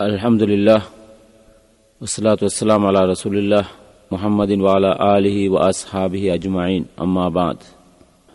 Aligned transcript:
الحمد 0.00 0.42
لله 0.42 0.82
والصلاة 2.00 2.40
والسلام 2.42 2.86
على 2.86 3.00
رسول 3.04 3.38
الله 3.38 3.64
محمد 4.10 4.50
وعلى 4.58 4.90
آله 5.16 5.48
وأصحابه 5.48 6.34
أجمعين 6.34 6.82
أما 7.00 7.28
بعد 7.28 7.58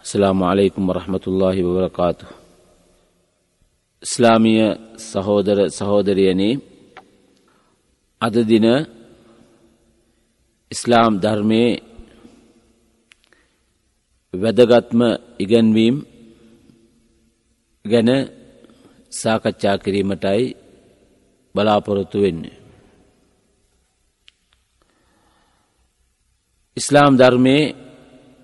السلام 0.04 0.44
عليكم 0.44 0.82
ورحمة 0.90 1.24
الله 1.28 1.56
وبركاته 1.64 2.28
ඉස්ලාමිය 4.04 4.62
සහෝදර 4.98 5.60
සහෝදරියනි 5.70 6.52
අද 8.22 8.36
දින 8.44 8.66
ඉස්ලාම් 10.72 11.14
ධර්මයේ 11.20 11.72
වැදගත්ම 14.34 15.02
ඉගැන්වීම් 15.40 15.96
ගැන 17.86 18.10
සාකච්ඡා 19.12 19.78
කිරීමටයි 19.78 20.63
බලාපොරොත්තු 21.55 22.19
වෙන්නේ. 22.23 22.57
ඉස්ලාම් 26.77 27.13
ධර්මයේ 27.19 27.75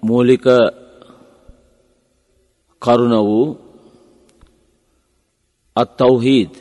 මූලික 0.03 0.47
කරුණ 2.83 3.15
වූ 3.21 3.47
අත්තවහීද 5.77 6.53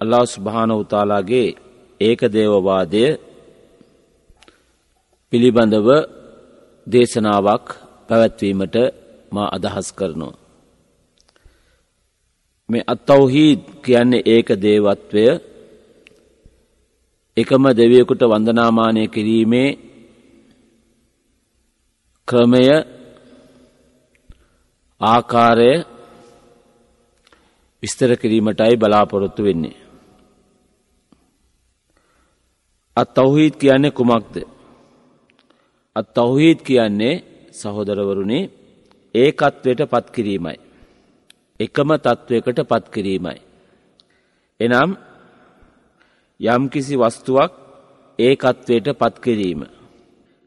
අල්ලා 0.00 0.24
ස්භාන 0.26 0.70
උතාලාගේ 0.72 1.48
ඒක 2.00 2.20
දේවවාදය 2.28 3.04
පිළිබඳව 5.32 5.88
දේශනාවක් 6.86 7.66
පැවැත්වීමට 8.08 8.76
මා 9.32 9.48
අදහස් 9.48 9.88
කරනවා. 9.92 10.34
මේ 12.68 12.84
අත්තවහීද 12.86 13.60
කියන්නේ 13.84 14.26
ඒක 14.26 14.48
දේවත්වය 14.62 15.26
එකම 17.36 17.64
දෙවියකුට 17.72 18.22
වන්දනාමානය 18.22 19.02
කිරීමේ 19.08 19.68
ක්‍රමය 22.28 22.64
ආකාරය 25.00 25.72
විස්තර 27.82 28.10
කිරීමටයි 28.16 28.76
බලාපොරොත්තු 28.76 29.42
වෙන්නේ. 29.44 29.76
අත් 32.96 33.18
අවහිත් 33.18 33.54
කියන්නේ 33.56 33.90
කුමක්ද. 33.90 34.34
අත් 35.96 36.18
අවහිත් 36.18 36.60
කියන්නේ 36.62 37.22
සහෝදරවරුණේ 37.52 38.50
ඒකත්වයට 39.14 39.80
පත්කිරීමයි. 39.90 40.58
එකම 41.60 41.88
තත්ත්වයකට 41.96 42.58
පත්කිරීමයි. 42.62 43.38
එනම් 44.60 44.90
යම්කිසි 46.42 46.96
වස්තුවක් 46.96 47.52
ඒකත්වයට 48.18 48.86
පත්කිරීම. 48.94 49.60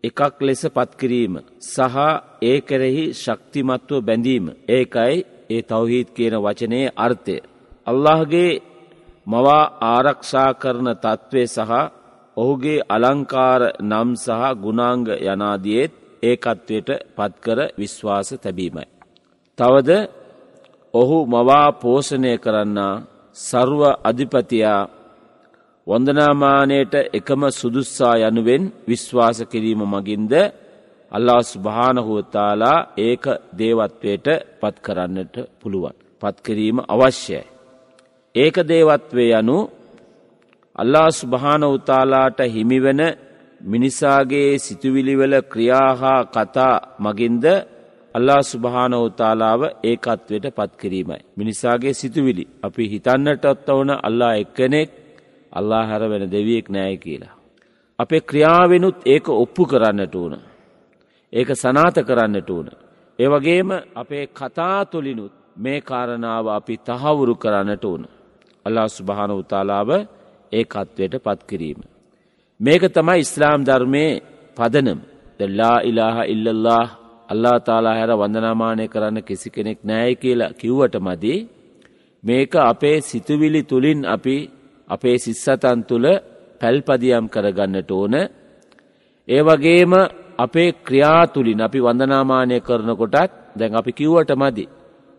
එකක් 0.03 0.37
ලෙස 0.41 0.63
පත්කිරීම 0.67 1.33
සහ 1.65 1.97
ඒ 2.41 2.57
කෙරෙහි 2.61 3.05
ශක්තිමත්ව 3.13 3.91
බැඳීම 4.01 4.45
ඒකයි 4.69 5.15
ඒ 5.49 5.61
තවහිත් 5.63 6.09
කියන 6.09 6.35
වචනයේ 6.37 6.93
අර්ථය. 6.97 7.37
අල්لهගේ 7.87 8.61
මවා 9.27 9.63
ආරක්ෂා 9.83 10.51
කරන 10.53 10.87
තත්ත්වය 10.95 11.43
සහ 11.47 11.71
ඔහුගේ 12.37 12.85
අලංකාර 12.89 13.61
නම් 13.81 14.09
සහ 14.15 14.41
ගුණාංග 14.55 15.07
යනාදියේත් 15.23 15.93
ඒකත්වයට 16.23 16.89
පත්කර 17.15 17.59
විශ්වාස 17.77 18.29
තැබීමයි. 18.33 18.85
තවද 19.57 19.91
ඔහු 20.93 21.17
මවා 21.25 21.67
පෝෂණය 21.73 22.31
කරන්නා 22.37 22.93
සර්ව 23.37 23.81
අධිපතියා 24.03 24.81
වන්දනාමානයට 25.87 26.93
එකම 27.13 27.41
සුදුස්සා 27.51 28.15
යනුවෙන් 28.19 28.63
විශ්වාස 28.87 29.39
කිරීම 29.43 29.81
මගින්ද 29.85 30.33
අල්ලා 31.11 31.41
ස්භානහුවතාලා 31.43 32.77
ඒක 32.99 33.25
දේවත්වයට 33.59 34.27
පත් 34.61 34.75
කරන්නට 34.79 35.35
පුළුවන්. 35.61 35.95
පත්කිරීම 36.21 36.77
අවශ්‍යයි. 36.85 37.43
ඒක 38.35 38.55
දේවත්වේ 38.63 39.31
යනු 39.33 39.57
අල්ලා 40.75 41.09
ස්භාන 41.11 41.63
උතාලාට 41.67 42.39
හිමිවන 42.47 43.01
මිනිසාගේ 43.63 44.49
සිතුවිලිවල 44.57 45.35
ක්‍රියාහා 45.43 46.21
කතා 46.25 46.75
මගින්ද 46.99 47.45
අල්ලා 48.15 48.41
ස්භානවතාලාව 48.43 49.61
ඒකත්වයට 49.83 50.45
පත්කිරීමයි. 50.49 51.25
මිනිසාගේ 51.37 51.93
සිතුවිලි 51.93 52.43
අපි 52.63 52.83
හිතන්නට 52.91 53.43
ඔත්ත 53.45 53.67
වන 53.69 53.91
අල්ලා 53.99 54.35
එක්කනෙක් 54.35 54.89
අල්ලා 55.55 55.83
හැර 55.85 56.03
වෙන 56.09 56.23
දෙවියෙක් 56.31 56.67
නෑ 56.69 56.97
කියලා. 56.97 57.35
අපේ 57.99 58.21
ක්‍රියාවෙනුත් 58.21 58.97
ඒක 59.05 59.25
ඔප්පු 59.35 59.63
කරන්නට 59.65 60.15
ඕන. 60.15 60.33
ඒක 61.33 61.49
සනාත 61.55 61.97
කරන්නට 62.01 62.49
ඕන. 62.49 62.67
ඒවගේම 63.19 63.69
අපේ 63.95 64.25
කතා 64.29 64.79
තුළිනුත් 64.85 65.33
මේ 65.57 65.79
කාරණාව 65.81 66.45
අපි 66.49 66.75
තහවුරු 66.79 67.35
කරන්නට 67.35 67.85
ඕන. 67.85 68.03
අල්ලා 68.65 68.87
ස්ුභාන 68.89 69.31
උතාලාව 69.33 69.89
ඒකත්වයට 70.51 71.15
පත්කිරීම. 71.19 71.79
මේක 72.59 72.83
තමයි 72.89 73.19
ඉස්ලාම් 73.19 73.61
ධර්මය 73.63 74.05
පදනම් 74.57 74.99
දෙල්ලා 75.39 75.77
ඉලාහ 75.81 76.17
ඉල්ලල්له 76.25 76.85
අල්ලා 77.29 77.57
තාලා 77.59 77.95
හැර 77.95 78.11
වන්දනාමානය 78.13 78.85
කරන්න 78.87 79.17
කිසි 79.21 79.49
කෙනෙක් 79.49 79.79
නෑය 79.83 80.13
කියලා 80.15 80.53
කිව්වට 80.53 80.95
මදී 80.99 81.39
මේක 82.23 82.53
අපේ 82.63 82.97
සිතුවිලි 83.01 83.61
තුළින් 83.63 83.99
අපි 84.05 84.37
අපේ 84.87 85.17
සිස්සතන් 85.17 85.79
තුළ 85.83 86.07
පැල්පදියම් 86.61 87.25
කරගන්නට 87.27 87.91
ඕන 87.91 88.15
ඒ 89.27 89.41
වගේම 89.41 89.93
අපේ 90.37 90.69
ක්‍රියාතුලින් 90.79 91.61
අපි 91.61 91.79
වන්දනාමානය 91.79 92.57
කරනකොටත් 92.59 93.31
දැන් 93.55 93.73
අපි 93.75 93.91
කිව්වට 93.93 94.31
මදි. 94.33 94.65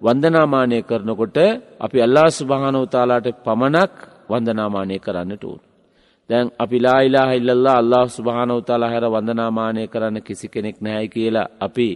වන්දනාමානය 0.03 0.79
කරනකොට 0.83 1.39
අපි 1.81 1.99
අල්ලා 2.03 2.29
ස්භානවතාලාට 2.31 3.27
පමණක් 3.45 3.93
වන්දනාමානය 4.31 4.97
කරන්නට 4.99 5.45
ඕන. 5.45 5.61
දැන් 6.31 6.47
අපි 6.59 6.79
ලායිලා 6.79 7.27
හිල්ලල්ලා 7.27 7.77
අල්له 7.77 8.05
ස්භානවතාලා 8.09 8.91
හැර 8.91 9.07
වන්දනාමානය 9.07 9.83
කරන්න 9.87 10.23
කිසි 10.23 10.47
කෙනෙක් 10.49 10.77
නැහැ 10.81 11.09
කියලා 11.09 11.49
අපි 11.61 11.89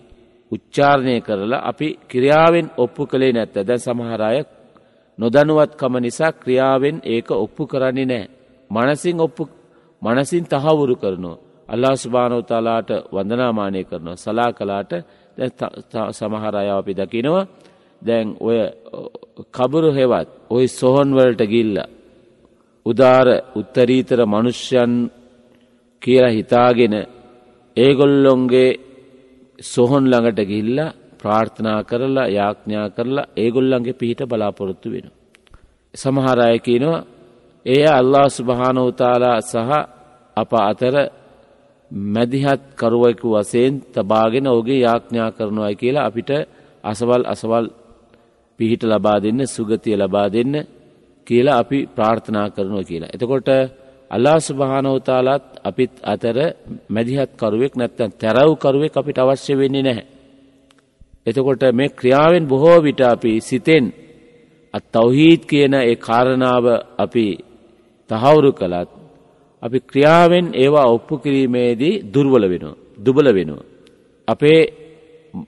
උච්චාරණය 0.52 1.16
කරලා 1.20 1.64
අපි 1.64 1.88
ක්‍රියාවෙන් 2.08 2.66
ඔප්පු 2.76 3.02
කළේ 3.06 3.32
නැත්ත 3.32 3.56
දැන් 3.60 3.80
සමහරය 3.80 4.40
නොදනුවත්කම 5.20 5.94
නිසා 5.98 6.32
ක්‍රියාවෙන් 6.32 6.96
ඒක 7.04 7.28
ඔප්පු 7.36 7.62
කරන්නේ 7.66 8.06
නෑ. 8.06 8.24
මනසින් 8.70 9.16
ඔප්පු 9.20 9.42
මනසින් 10.02 10.44
තහවුරු 10.44 10.96
කරනවා. 10.96 11.38
අල්ලා 11.68 11.96
ස්භානවතාලාට 11.96 12.90
වන්දනාමානය 13.14 13.80
කරනවා. 13.84 14.16
සලා 14.16 14.50
කලාට 14.52 14.92
සමහර 16.12 16.54
අය 16.56 16.68
අපි 16.70 16.92
දකිනවා 16.94 17.46
දැන් 18.02 18.28
ඔය 18.40 18.58
කබුරු 19.52 19.90
හෙවත් 19.92 20.28
ඔයි 20.50 20.66
සොහොන්වලට 20.70 21.42
ගිල්ල. 21.46 21.76
උදාර 22.86 23.28
උත්තරීතර 23.54 24.20
මනුෂ්‍යයන් 24.26 24.92
කියලා 26.02 26.36
හිතාගෙන 26.36 26.94
ඒගොල්ලොන්ගේ 27.76 28.78
සොහොන් 29.64 30.04
ළඟට 30.04 30.40
ගිල්ල 30.52 30.78
ප්‍රාර්ථනා 31.20 31.80
කරලා 31.82 32.28
යාඥා 32.30 32.86
කරලා 32.88 33.30
ඒගොල්ලන්ගේ 33.36 33.92
පිහිට 33.92 34.20
බලාපොරොත්තු 34.24 34.88
වෙන. 34.90 35.06
සමහර 35.94 36.38
අය 36.40 36.58
කියනවා 36.58 37.06
එය 37.66 37.82
අල්ලා 37.90 38.28
ස්භානවතාලා 38.30 39.38
සහ 39.42 39.70
අප 40.36 40.52
අතර 40.62 40.94
මැදිහත් 41.90 42.62
කරුවයකු 42.74 43.28
වසයෙන් 43.34 43.74
තබාගෙන 43.88 44.46
ඔගේ 44.48 44.80
යාඥා 44.80 45.30
කරනවයි 45.30 45.74
කියලා 45.74 46.06
අපිට 46.06 46.30
අසවල් 46.84 47.22
අසවල් 47.24 47.66
පිහිට 48.58 48.82
ලබා 48.84 49.18
දෙන්න 49.18 49.40
සුගතිය 49.46 49.96
ලබා 49.96 50.28
දෙන්න 50.28 50.54
කියලා 51.26 51.58
අපි 51.58 51.78
ප්‍රාර්ථනා 51.88 52.46
කරනවා 52.48 52.84
කියලා. 52.84 53.12
එතකොට 53.14 53.48
අල්ලා 54.10 54.38
ස්භානවතාලත් 54.40 55.44
අපිත් 55.62 55.92
අතර 56.04 56.36
මැදිහත් 56.88 57.30
කරුවෙක් 57.32 57.74
නැත්තන් 57.74 58.10
තැරව් 58.12 58.50
කරුවෙක් 58.56 58.94
අපිට 58.94 59.18
අවශ්‍ය 59.18 59.52
වෙන්නේ 59.54 59.82
නැහැ. 59.82 60.19
එතකොට 61.30 61.62
මේ 61.72 61.90
ක්‍රියාවෙන් 61.90 62.44
බොහෝ 62.46 62.78
විට 62.80 63.00
අපි 63.06 63.32
සිතෙන් 63.40 63.84
අත් 64.74 64.84
තවහීත් 64.94 65.42
කියන 65.44 65.74
ඒ 65.80 65.96
කාරණාව 65.98 66.64
අපි 66.98 67.26
තහවුරු 68.10 68.50
කළත් 68.52 68.90
අපි 69.62 69.78
ක්‍රියාවෙන් 69.82 70.46
ඒවා 70.54 70.86
ඔප්පු 70.88 71.14
කිරීමේදී 71.18 71.94
දුර්වල 72.14 72.44
වෙනවා 72.46 72.76
දුබල 72.98 73.26
වෙනවා. 73.28 73.64
අපේ 74.28 74.60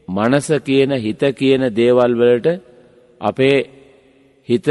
මනස 0.09 0.49
කියන 0.61 0.93
හිත 0.97 1.23
කියන 1.33 1.63
දේවල් 1.73 2.13
වලට 2.15 2.49
අපේ 3.21 3.59
හිත 4.49 4.69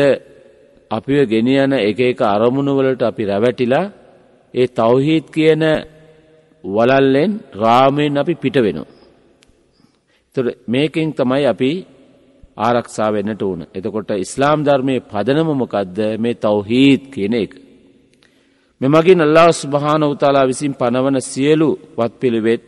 අපිව 0.91 1.19
ගෙනියන 1.25 1.73
එක 1.81 1.99
එක 2.01 2.19
අරමුණුවලට 2.27 3.01
අපි 3.01 3.23
රැවැටිලා 3.25 3.91
ඒ 4.53 4.67
තවහිත් 4.69 5.25
කියන 5.29 5.63
වලල්ලෙන් 6.63 7.31
රාමයෙන් 7.55 8.17
අපි 8.17 8.33
පිට 8.35 8.57
වෙනවා. 8.57 8.90
තුර 10.35 10.45
මේකින් 10.67 11.09
තමයි 11.11 11.45
අපි 11.45 11.71
ආරක්ෂා 12.57 13.09
වෙන්නට 13.11 13.41
ඕන. 13.41 13.61
එතකොට 13.75 14.09
ඉස්ලාම් 14.17 14.59
ධර්මයේ 14.65 15.01
පදනම 15.01 15.49
මොකක්ද 15.53 15.97
මේ 16.17 16.35
තවහීත් 16.35 17.03
කියන 17.13 17.33
එක. 17.35 17.51
මෙමගින් 18.81 19.21
අල්ලා 19.21 19.51
ස්භාන 19.53 20.03
උතාලා 20.05 20.45
විසින් 20.47 20.73
පනවන 20.73 21.17
සියලු 21.21 21.69
වත් 21.97 22.13
පිළිවෙත් 22.19 22.63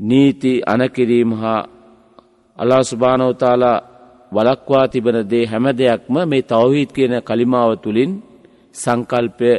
නීති 0.00 0.52
අනකිරීම 0.66 1.30
හා 1.32 1.60
අල්ලා 2.58 2.82
ස්භානවතාලා 2.82 3.78
වලක්වා 4.32 4.86
තිබන 4.88 5.16
දේ 5.30 5.44
හැම 5.46 5.66
දෙයක්ම 5.78 6.14
මේ 6.26 6.42
තවහිත් 6.42 6.90
කියන 6.92 7.14
කලිමාව 7.20 7.70
තුළින් 7.76 8.12
සංකල්පය 8.74 9.50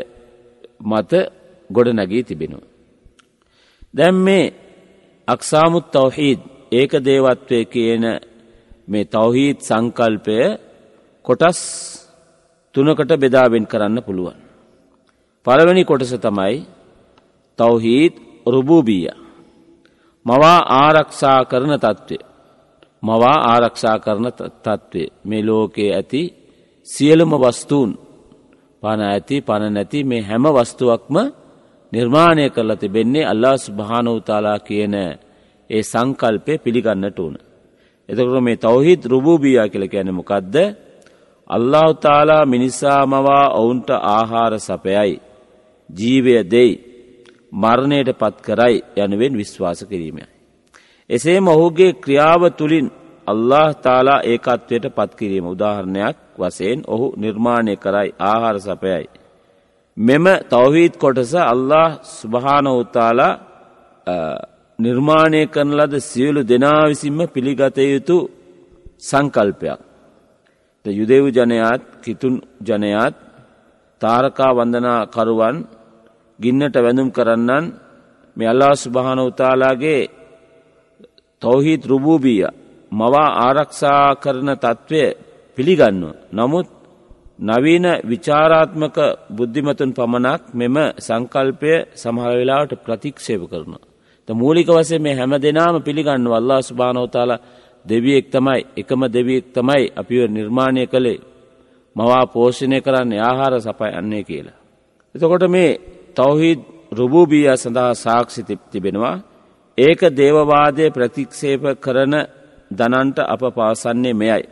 මත 0.82 1.12
ගොඩ 1.70 1.88
නැගී 1.90 2.24
තිබෙනවා. 2.24 2.70
දැම් 3.94 4.16
මේ 4.18 4.46
අක්සාමුත් 5.28 5.86
තවහිත් 5.92 6.42
ඒක 6.74 6.92
දේවත්වය 7.00 7.60
කියන 7.66 8.04
මේ 8.88 9.06
තවහිත් 9.06 9.58
සංකල්පය 9.62 10.38
කොටස් 11.26 11.60
තුනකට 12.76 13.12
බෙදාවෙන් 13.16 13.66
කරන්න 13.66 13.98
පුළුවන්. 14.02 14.38
පළවෙනි 15.46 15.84
කොටස 15.84 16.14
තමයි 16.18 16.56
තවහිත් 17.60 18.14
රුබූබීය. 18.46 19.12
මවා 20.26 20.60
ආරක්ෂා 20.78 21.40
කරන 21.46 21.74
තත්ත්වය. 21.76 22.18
මවා 23.04 23.38
ආරක්ෂා 23.52 23.98
කරන 24.00 24.28
තත්ත්වය 24.32 25.04
මේ 25.24 25.46
ලෝකයේ 25.48 25.92
ඇති 25.94 26.24
සියලුම 26.88 27.32
වස්තුූන් 27.34 27.92
පණ 28.84 29.02
ඇති 29.08 29.38
පණ 29.42 29.74
නැති 29.74 30.00
මේ 30.04 30.22
හැම 30.22 30.46
වස්තුවක්ම 30.48 31.16
නිර්මාණය 31.92 32.46
කරලා 32.50 32.76
තිබෙන්නේ 32.76 33.26
අල්ලා 33.26 33.58
ස්භානවතාලා 33.58 34.60
කියන 34.60 34.96
ඒ 35.74 35.84
සංකල්පය 35.84 36.54
පිළිගන්නට 36.58 37.20
ඕන. 37.20 37.36
එතකොට 38.10 38.44
මේ 38.44 38.58
තවහිත් 38.58 39.02
රුබූබියා 39.06 39.68
කියලා 39.68 39.88
කියන්නේ 39.88 40.12
මොකද්ද? 40.12 40.56
අල්ලාහ් 41.50 41.90
තාලා 41.98 42.44
මිනිසා 42.46 43.02
මවා 43.06 43.46
ඔවුන්ට 43.52 43.90
ආහාර 43.90 44.54
සපයයි. 44.60 45.22
ජීවය 45.90 46.36
දෙයි. 46.52 46.74
මරණයටපත් 47.54 48.36
කරයි 48.42 48.76
යනුවෙන් 48.98 49.34
විශ්වාස 49.38 49.80
කිරීමයි. 49.86 50.26
එසේම 51.10 51.46
ඔහුගේ 51.48 51.92
ක්‍රියාව 51.94 52.42
තුලින් 52.52 52.88
අල්ලාහ් 53.28 53.70
තාලා 53.78 54.24
ඒකත්වයට 54.24 54.86
පත් 54.96 55.12
කිරීම 55.16 55.46
උදාහරණයක් 55.46 56.18
වශයෙන් 56.40 56.80
ඔහු 56.88 57.08
නිර්මාණය 57.18 57.76
කරයි 57.76 58.10
ආහාර 58.22 58.58
සපයයි. 58.60 59.06
මෙම 59.98 60.26
තවහීත් 60.50 60.94
කොටස 60.98 61.34
අල්له 61.44 61.88
ස්භානවතාලා 62.12 63.34
නිර්මාණය 64.84 65.42
කරන 65.46 65.72
ලද 65.80 65.94
සියලු 66.02 66.42
දෙනා 66.44 66.84
විසින්ම 66.90 67.20
පිළිගත 67.28 67.78
යුතු 67.86 68.18
සංකල්පයක්. 69.00 69.80
යුදෙව් 70.86 71.26
ජනයාත් 71.28 71.84
කිතුන් 72.04 72.36
ජනයාත් 72.62 73.16
තාරකා 74.02 74.52
වන්දනා 74.54 75.02
කරුවන් 75.06 75.58
ගින්නට 76.40 76.76
වැඳුම් 76.76 77.10
කරන්නන් 77.12 77.66
මේ 78.38 78.48
අල්ලා 78.48 78.76
ස්භාන 78.76 79.20
උතාලාගේ 79.22 80.02
තවහිත් 81.42 81.82
රුබූබීය 81.86 82.48
මවා 82.92 83.30
ආරක්ෂා 83.38 84.16
කරන 84.16 84.50
තත්ත්වය 84.56 85.04
පිළිගන්නුව. 85.58 86.14
නමුත් 86.32 86.68
නවීන 87.40 87.88
විචාරාත්මක 88.04 88.98
බුද්ධිමතුන් 89.30 89.92
පමණක් 89.94 90.42
මෙම 90.54 90.76
සංකල්පය 90.98 91.74
සමහර 91.96 92.32
වෙලාවට 92.40 92.82
ප්‍රතික්ෂේප 92.86 93.44
කරන. 93.52 93.74
ත 94.28 94.30
මූලික 94.32 94.68
වසේ 94.70 95.00
මේ 95.00 95.16
හැම 95.16 95.34
දෙනාම 95.42 95.76
පිළිගන්න 95.82 96.28
අල්ලා 96.30 96.62
ස්භානෝතාලා 96.62 97.44
දෙවියෙක් 97.86 98.26
තමයි 98.30 98.62
එකම 98.78 99.02
දෙවියෙක් 99.08 99.46
තමයි 99.54 99.86
අපිව 99.96 100.22
නිර්මාණය 100.30 100.84
කළේ 100.88 101.24
මවා 101.96 102.26
පෝෂණය 102.26 102.78
කරන්නේ 102.82 103.22
ආහාර 103.22 103.54
සපයන්නේ 103.62 104.24
කියලා. 104.24 104.60
එතකොට 105.16 105.46
මේ 105.48 105.72
තවහිත් 106.16 106.62
රුබූබීය 106.92 107.58
සඳහා 107.58 107.94
සාක්ෂි 107.96 108.42
තිබෙනවා 108.72 109.16
ඒක 109.78 110.02
දේවවාදය 110.12 110.86
ප්‍රතික්ෂේප 110.92 111.64
කරන 111.80 112.14
දනන්ට 112.72 113.18
අප 113.26 113.42
පවසන්නේ 113.48 114.14
මෙයයි. 114.14 114.44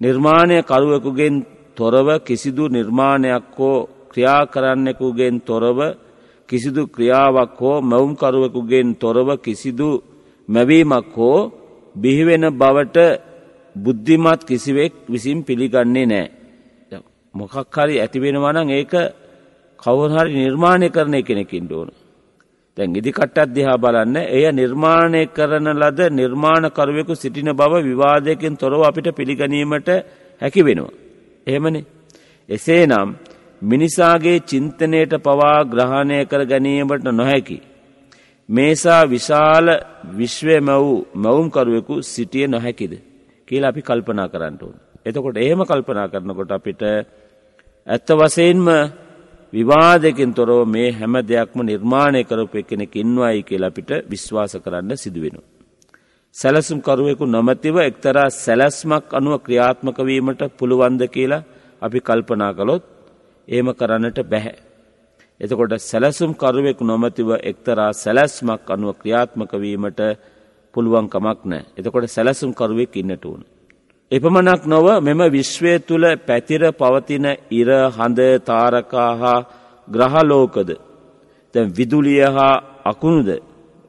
නිර්මාණය 0.00 0.56
කරුවෙකුගෙන් 0.62 1.34
තොරව 1.76 2.08
කිසිදු 2.18 2.64
නිර්මාණයක් 2.68 3.44
හෝ 3.58 3.88
ක්‍රියා 4.10 4.42
කරන්නෙකුගෙන් 4.46 5.36
තොරව 5.40 5.78
කිසිදු 6.48 6.82
ක්‍රියාවක් 6.86 7.58
හෝ 7.60 7.76
මැවුම්කරුවෙකුගෙන් 7.82 8.88
තොරව 8.94 9.28
කිසිදු 9.44 9.88
මැවීමක් 10.48 11.14
හෝ 11.16 11.38
බිහිවෙන 11.96 12.44
බවට 12.60 12.96
බුද්ධිමත් 13.76 14.40
කිසිවෙක් 14.48 14.92
විසින් 15.08 15.38
පිළිගන්නේ 15.46 16.06
නෑ. 16.06 16.26
මොකක් 17.34 17.74
හරි 17.74 17.94
ඇතිවෙනවනං 18.00 18.68
ඒක 18.70 18.94
කවහරි 19.82 20.30
නිර්මාණය 20.36 20.88
කරණය 20.88 21.20
කෙනෙකින් 21.22 21.66
ඕන. 21.72 21.90
දැන් 22.76 22.96
ඉදිකට්ට 22.96 23.38
අධ්‍යා 23.38 23.76
බලන්න 23.76 24.16
එය 24.36 24.44
නිර්මාණය 24.52 25.22
කරන 25.36 25.66
ලද 25.72 26.00
නිර්මාණකරුවෙකු 26.10 27.14
සිටින 27.14 27.50
බව 27.52 27.72
විවාදයකින් 27.88 28.54
තොරව 28.56 28.80
අපිට 28.82 29.08
පිළිගනීමට 29.18 29.88
හැකි 30.40 30.60
වෙනවා. 30.66 30.94
එහෙමනේ. 31.46 31.84
එසේ 32.48 32.84
නම් 32.86 33.08
මිනිසාගේ 33.62 34.40
චින්තනයට 34.42 35.12
පවා 35.18 35.64
ග්‍රහණය 35.64 36.26
කර 36.26 36.44
ගැනීමට 36.44 37.04
නොහැකි. 37.10 37.62
මේසා 38.48 39.02
විශාල 39.06 39.66
විශ්වය 40.12 40.60
මැවූ 40.60 41.06
මැවුම්කරුවෙකු 41.14 42.02
සිටිය 42.04 42.46
නොහැකිද. 42.46 42.92
කියලා 43.48 43.70
අපි 43.70 43.82
කල්පනා 43.82 44.28
කරන්න 44.28 44.58
ඕන. 44.62 44.76
එතකොට 45.06 45.36
එහෙම 45.36 45.60
කල්පනා 45.62 46.08
කරනකොට 46.08 46.50
අපිට 46.50 46.82
ඇත්ත 47.86 48.08
වසයෙන්ම 48.12 48.66
විවාදකින් 49.52 50.34
තොරව 50.34 50.66
මේ 50.66 50.92
හැම 50.92 51.14
දෙයක්ම 51.22 51.58
නිර්මාණය 51.62 52.24
කරපු 52.24 52.58
එකෙනෙ 52.58 52.86
ඉන්වයි 52.94 53.42
කියලා 53.42 53.68
අපිට 53.68 53.90
විශ්වාස 54.04 54.54
කරන්න 54.56 54.92
සිදුවෙන. 54.94 55.36
සැලසුම් 56.34 56.78
කරුවෙකු 56.80 57.24
නොමැතිව 57.26 57.76
එක්තරා 57.80 58.28
සැලැස්මක් 58.34 59.14
අනුව 59.14 59.34
ක්‍රියාත්මකවීමට 59.40 60.42
පුළුවන්ද 60.58 61.02
කියලා 61.08 61.46
අපි 61.82 61.98
කල්පනා 62.00 62.52
කළොත් 62.52 62.84
ඒම 63.48 63.68
කරන්නට 63.72 64.18
බැහැ. 64.24 64.56
එතකොට 65.40 65.72
සැලසුම් 65.80 66.32
කරුවෙකු 66.34 66.84
නොමැතිව 66.84 67.28
එක්තරා 67.42 67.90
සැලැස්මක් 67.94 68.66
අනුව 68.68 68.96
ක්‍රියාත්මකවීමට 68.96 70.00
පුළුවන්කමක් 70.74 71.40
නෑ. 71.44 71.64
එතකොට 71.76 72.06
සැලසුම් 72.08 72.50
කරුවෙක් 72.52 72.96
ඉන්නට 72.96 73.24
වුණ. 73.24 73.44
එපමණක් 74.10 74.62
නොව 74.64 74.86
මෙම 75.00 75.20
විශ්වය 75.28 75.72
තුළ 75.80 76.04
පැතිර 76.18 76.62
පවතින 76.72 77.26
ඉර 77.50 77.68
හඳ 77.90 78.20
තාරකා 78.40 79.10
හා 79.14 79.46
ග්‍රහලෝකද 79.88 80.70
තැ 81.54 81.64
විදුලිය 81.68 82.22
හා 82.28 82.62
අකුණුද 82.84 83.28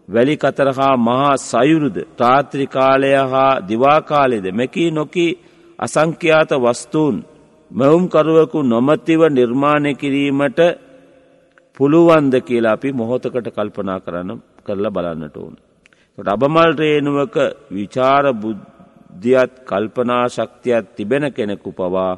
වැලි 0.08 0.36
කතර 0.36 0.70
හා 0.72 0.96
මහා 1.00 1.34
සයුරුද 1.44 1.98
ත්‍රාත්‍රිකාලය 2.18 3.12
හා 3.26 3.60
දිවාකාලෙද 3.62 4.46
මෙකී 4.52 4.90
නොකී 4.92 5.38
අසංඛ්‍යාත 5.80 6.52
වස්තුූන් 6.56 7.18
මැවුම්කරුවකු 7.72 8.64
නොමතිව 8.64 9.22
නිර්මාණය 9.30 9.92
කිරීමට 9.94 10.60
පුළුවන්ද 11.78 12.34
කියලා 12.42 12.72
අපි 12.72 12.92
මොහොතකට 12.92 13.48
කල්පනා 13.50 14.00
කරන්න 14.00 14.40
කරලා 14.64 14.92
බලන්නට 14.92 15.38
ඕන. 15.38 15.56
අබමල් 16.18 16.72
රේනුවක 16.74 17.36
විචාර 17.72 18.26
බුද්ධියත් 18.34 19.52
කල්පනා 19.66 20.26
ශක්තියත් 20.28 20.96
තිබෙන 20.96 21.26
කෙනෙකු 21.32 21.72
පවා 21.72 22.14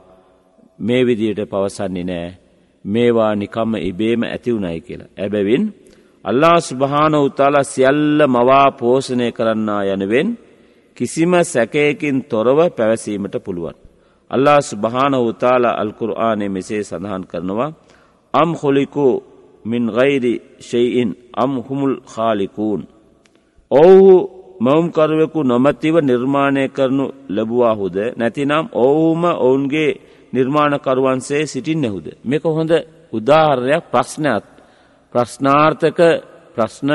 මේ 0.79 1.06
විදියට 1.06 1.41
පවසන්නේ 1.46 2.03
නෑ 2.03 2.38
මේවා 2.86 3.34
නිකම්ම 3.36 3.75
ඉබේම 3.82 4.22
ඇතිවුණයි 4.24 4.82
කියලා. 4.82 5.13
ඇබැවින් 5.18 5.63
අල්ලා 6.25 6.60
ස්භාන 6.62 7.15
උතාලා 7.18 7.63
සියල්ල 7.63 8.22
මවා 8.27 8.72
පෝෂණය 8.72 9.32
කරන්නා 9.32 9.84
යනුවෙන් 9.86 10.38
කිසිම 10.98 11.34
සැකයකින් 11.44 12.18
තොරව 12.24 12.60
පැවසීමට 12.70 13.36
පුළුවන්. 13.44 13.88
අල්ලා 14.31 14.62
ස්භාන 14.62 15.13
උතාලා 15.21 15.79
අල්කුර 15.81 16.12
ආනේ 16.17 16.50
මෙසේ 16.50 16.83
සඳහන් 16.83 17.24
කරනවා 17.24 17.71
අම් 18.33 18.50
හොලිකු 18.53 19.05
මින් 19.65 19.83
ගෛරි 19.88 20.33
ශෙයින් 20.62 21.09
අම් 21.33 21.51
හුමුල් 21.59 21.95
խාලිකූන්. 22.05 22.81
ඔවුහු 23.71 24.15
මවුම්කරුවෙකු 24.59 25.39
නොමැතිව 25.43 25.95
නිර්මාණය 26.01 26.63
කරනු 26.67 27.05
ලැබවාහුද 27.29 27.98
නැතිනම් 28.17 28.65
ඔවුහුම 28.75 29.24
ඔවුන්ගේ 29.38 29.91
නිර්මාණකරුවන්සේ 30.33 31.43
සිටින් 31.45 31.79
නැහුද. 31.81 32.07
මේක 32.24 32.43
හොඳ 32.50 32.71
උදාහරණයක් 33.13 33.83
ප්‍රශ්නයක් 33.91 34.45
ප්‍රශ්නාර්ථක 35.13 36.00
ප්‍රශ්න 36.55 36.89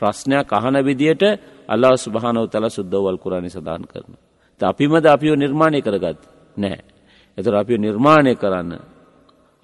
ප්‍රශ්නයක් 0.00 0.48
අහන 0.52 0.76
විදියට 0.84 1.22
අල්ලා 1.68 1.96
ස්භානව 1.96 2.44
තල 2.48 2.64
සුද්දවල් 2.68 3.18
කුරණි 3.18 3.50
සදාන් 3.50 3.82
කරන. 3.84 4.12
අපිමද 4.60 5.04
අපිෝ 5.06 5.36
නිර්මාණය 5.36 5.80
කරගත් 5.82 6.35
නෑ. 6.56 6.78
එතර 7.38 7.54
අපි 7.54 7.74
නිර්මාණය 7.78 8.34
කරන්න. 8.34 8.72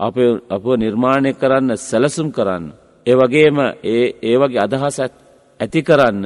අප 0.00 0.16
අප 0.50 0.64
නිර්මාණය 0.76 1.30
කරන්න 1.32 1.76
සැලසුම් 1.78 2.28
කරන්න. 2.30 2.64
ඒ 3.06 3.14
වගේම 3.14 3.58
ඒ 3.84 4.36
වගේ 4.38 4.60
අදහසත් 4.60 5.12
ඇති 5.60 5.80
කරන්න 5.82 6.24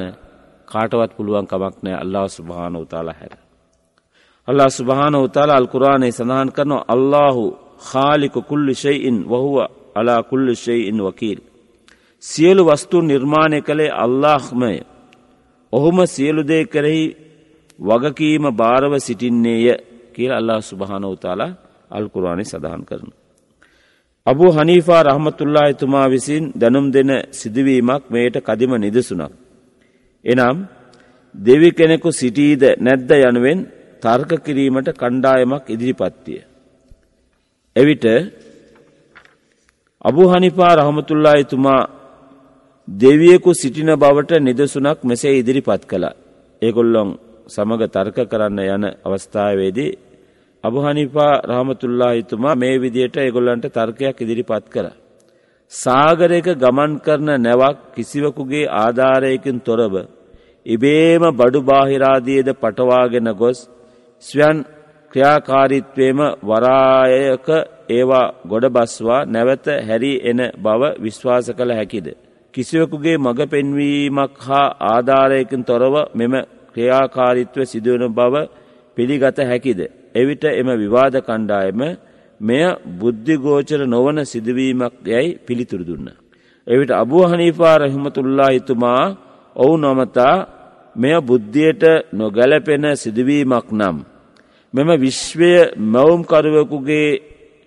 කාටවත් 0.68 1.10
පුළුවන් 1.16 1.46
කමක් 1.46 1.76
නෑ 1.82 1.96
අල්ලා 1.96 2.26
ස්භාන 2.28 2.76
උතාලා 2.76 3.18
හැර. 3.20 3.34
අල්ලා 4.48 4.70
ස්භාන 4.70 5.14
උතාල 5.16 5.50
අල්කුරාණය 5.50 6.08
සඳහන් 6.10 6.50
කරනවා 6.50 6.86
අල්ලාහු 6.88 7.44
خාලික 7.80 8.34
කුල්ලි 8.42 8.74
ශයින් 8.74 9.16
වහුව 9.24 9.56
අලා 9.94 10.22
කුල්ලු 10.22 10.52
ෂයින් 10.54 10.98
වකීල්. 11.00 11.38
සියලු 12.22 12.62
වස්තු 12.64 13.00
නිර්මාණය 13.02 13.58
කළේ 13.62 13.96
අල්ලාහ්මය. 13.96 14.74
ඔහුම 15.72 15.96
සියලු 16.06 16.42
දේ 16.42 16.64
කෙරෙහි 16.64 17.04
වගකීම 17.78 18.44
භාරව 18.52 18.92
සිටින්නේය 18.98 19.66
කියල 20.16 20.32
අල්له 20.32 20.58
සුභානවතාලා 20.62 21.56
අල්කුරවාණි 21.90 22.44
සඳහන් 22.44 22.82
කරන. 22.84 23.10
අබු 24.26 24.46
හනීෆා 24.50 25.02
රහමතුල්ලා 25.02 25.66
එතුමා 25.66 26.06
විසින් 26.08 26.44
දැනුම් 26.54 26.86
දෙන 26.92 27.10
සිදුවීමක් 27.32 28.04
මේට 28.10 28.36
කදිම 28.40 28.72
නිදසුනක්. 28.76 29.32
එනම් 30.24 30.56
දෙවි 31.34 31.68
කෙනෙකු 31.70 32.10
සිටීද 32.12 32.62
නැද්ද 32.78 33.10
යනුවෙන් 33.20 33.58
තර්ක 34.02 34.30
කිරීමට 34.44 34.88
කණ්ඩායමක් 34.92 35.64
ඉදිරිපත්තිය. 35.68 36.40
එවිට 37.76 38.04
අබු 40.04 40.22
හනිපා 40.24 40.72
රහමතුල්ලා 40.76 41.36
එතුමා 41.36 41.82
දෙවියෙකු 42.88 43.50
සිටින 43.52 43.90
බවට 43.94 44.32
නිදසුනක් 44.40 44.98
මෙසේ 45.02 45.34
ඉදිරිපත් 45.34 45.82
කළ. 45.84 46.04
ඒගොල්ලොන් 46.62 47.10
සමග 47.46 47.82
තර්ක 47.88 48.18
කරන්න 48.24 48.58
යන 48.66 48.84
අවස්ථාවේදී 49.04 49.96
අබහනිපා 50.64 51.32
රහමතුල්ලා 51.48 52.12
හිතුමා 52.12 52.54
මේ 52.54 52.76
විදියට 52.78 53.16
ඒගොල්ලන්ට 53.16 53.66
තර්කයක් 53.68 54.16
ඉදිරිපත් 54.20 54.66
කර. 54.68 54.86
සාගරයක 55.72 56.48
ගමන් 56.56 56.92
කරන 56.98 57.28
නැවක් 57.38 57.78
කිසිවකුගේ 57.94 58.70
ආධාරයකින් 58.74 59.58
තොරව 59.60 59.94
ඉබේම 60.66 61.24
බඩු 61.32 61.60
බාහිරාදියද 61.62 62.48
පටවාගෙන 62.54 63.28
ගොස් 63.34 63.58
ස්වයන් 64.24 64.58
ක්‍රියාකාරිත්වයම 65.12 66.20
වරායක 66.42 67.48
ඒවා 67.90 68.32
ගොඩ 68.44 68.64
බස්වා 68.68 69.26
නැවත 69.26 69.66
හැරී 69.88 70.22
එන 70.22 70.40
බව 70.56 70.82
විශ්වාස 70.98 71.46
කළ 71.50 71.72
හැකිද. 71.72 72.06
කිසිවකුගේ 72.54 73.16
මඟ 73.16 73.42
පෙන්වීමක් 73.46 74.34
හා 74.40 74.74
ආධාරයකින් 74.86 75.62
තොරව 75.64 75.94
මෙම 76.14 76.34
ක්‍රියාකාරිත්ව 76.74 77.58
සිදුවන 77.64 78.04
බව 78.10 78.34
පිළිගත 78.96 79.38
හැකිද. 79.42 79.80
එවිට 80.16 80.44
එම 80.52 80.68
විවාද 80.74 81.14
කණ්ඩායම 81.20 81.80
මෙය 82.40 82.64
බුද්ධිගෝචර 82.94 83.80
නොවන 83.86 84.18
සිදුවීමක් 84.24 84.94
යැයි 85.04 85.36
පිළිතුරු 85.38 85.84
දුන්න. 85.84 86.08
එවිට 86.66 86.90
අබූ 86.94 87.24
හනීපා 87.24 87.76
රහිමතුල්ලා 87.78 88.50
හිතුමා 88.50 89.02
ඔවු 89.56 89.74
නොමතා 89.76 90.36
මෙය 90.96 91.16
බුද්ධියට 91.20 91.82
නොගැලපෙන 92.12 92.84
සිදුවීමක් 92.94 93.68
නම්. 93.72 93.96
මෙම 94.74 94.88
විශ්වය 94.96 95.52
මැවුම්කරුවකුගේ 95.84 97.10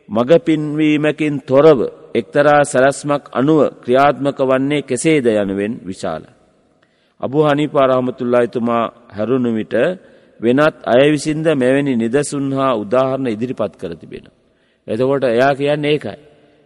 මඟ 0.10 0.32
පින්වීමකින් 0.40 1.36
තොරව 1.42 1.80
එක්තරා 2.14 2.62
සැලස්මක් 2.64 3.24
අනුව 3.32 3.60
ක්‍රියාත්මක 3.84 4.40
වන්නේ 4.42 4.82
කෙසේද 4.82 5.26
යනුවෙන් 5.34 5.74
විශාල. 5.82 6.24
අබු 7.22 7.38
හනිපා 7.46 7.90
රහමතුල්ලා 7.90 8.44
එතුමා 8.44 8.84
හැරුණු 9.16 9.52
විට 9.54 9.76
වෙනත් 10.40 10.76
අය 10.86 11.06
විසින්ද 11.12 11.48
මෙවැනි 11.56 11.94
නිදසුන් 11.96 12.46
හා 12.52 12.74
උදාහරණ 12.76 13.28
ඉදිරිපත් 13.28 13.74
කර 13.76 13.94
තිබෙන. 13.96 14.26
එතකොට 14.88 15.24
එයා 15.26 15.54
කියන්න 15.56 15.86
ඒකයි. 15.86 16.20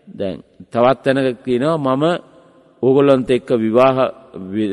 දැන් 0.08 0.36
තවත් 0.65 0.98
තැනක 1.06 1.38
කියනවා 1.39 1.77
මම 1.80 2.03
ඕගොල්ලොන්ත 2.84 3.30
එක්ක 3.30 3.50
විවාහ 3.58 3.98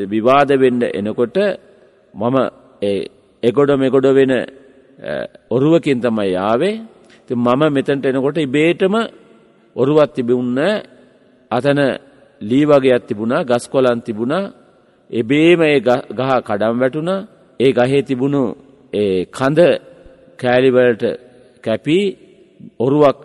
විවාද 0.07 0.49
වෙන්න 0.55 0.81
එනකොට 0.91 1.37
මම 2.13 2.37
එකොඩ 3.43 3.71
මෙකොඩ 3.75 4.07
වෙන 4.11 4.33
ඔරුවකින් 5.49 5.99
තමයි 5.99 6.31
යාවේ 6.31 6.75
මම 7.29 7.61
මෙතැන්ට 7.69 8.05
එනකොට 8.05 8.37
ඉබේටම 8.39 8.95
ඔරුවත් 9.75 10.11
තිබුන්න 10.13 10.59
අතන 11.51 11.79
ලීවගේයක් 12.41 13.03
තිබුණා 13.07 13.43
ගස් 13.43 13.65
කොලන් 13.67 13.99
තිබුණා 13.99 14.51
එබේම 15.09 15.61
ඒ 15.63 15.79
ගහ 15.79 16.31
කඩම් 16.41 16.75
වැටුණ 16.75 17.11
ඒ 17.59 17.71
ගහේ 17.71 18.01
තිබුණු 18.01 18.43
කඳ 19.31 19.59
කෑලිවලට 20.39 21.03
කැපී 21.63 22.05
ඔරුවක් 22.79 23.21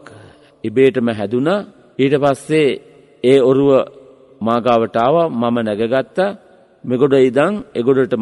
ඉබේටම 0.65 1.09
හැදුන 1.11 1.49
ඊට 1.99 2.15
පස්සේ 2.17 2.79
ඒ 3.25 3.39
ඔරුව 3.41 3.71
මාගාවටාව 4.41 5.17
මම 5.33 5.57
නැගගත්තා 5.59 6.37
මෙගොඩ 6.85 7.15
ඉදං 7.21 7.55
එගොඩට 7.75 8.15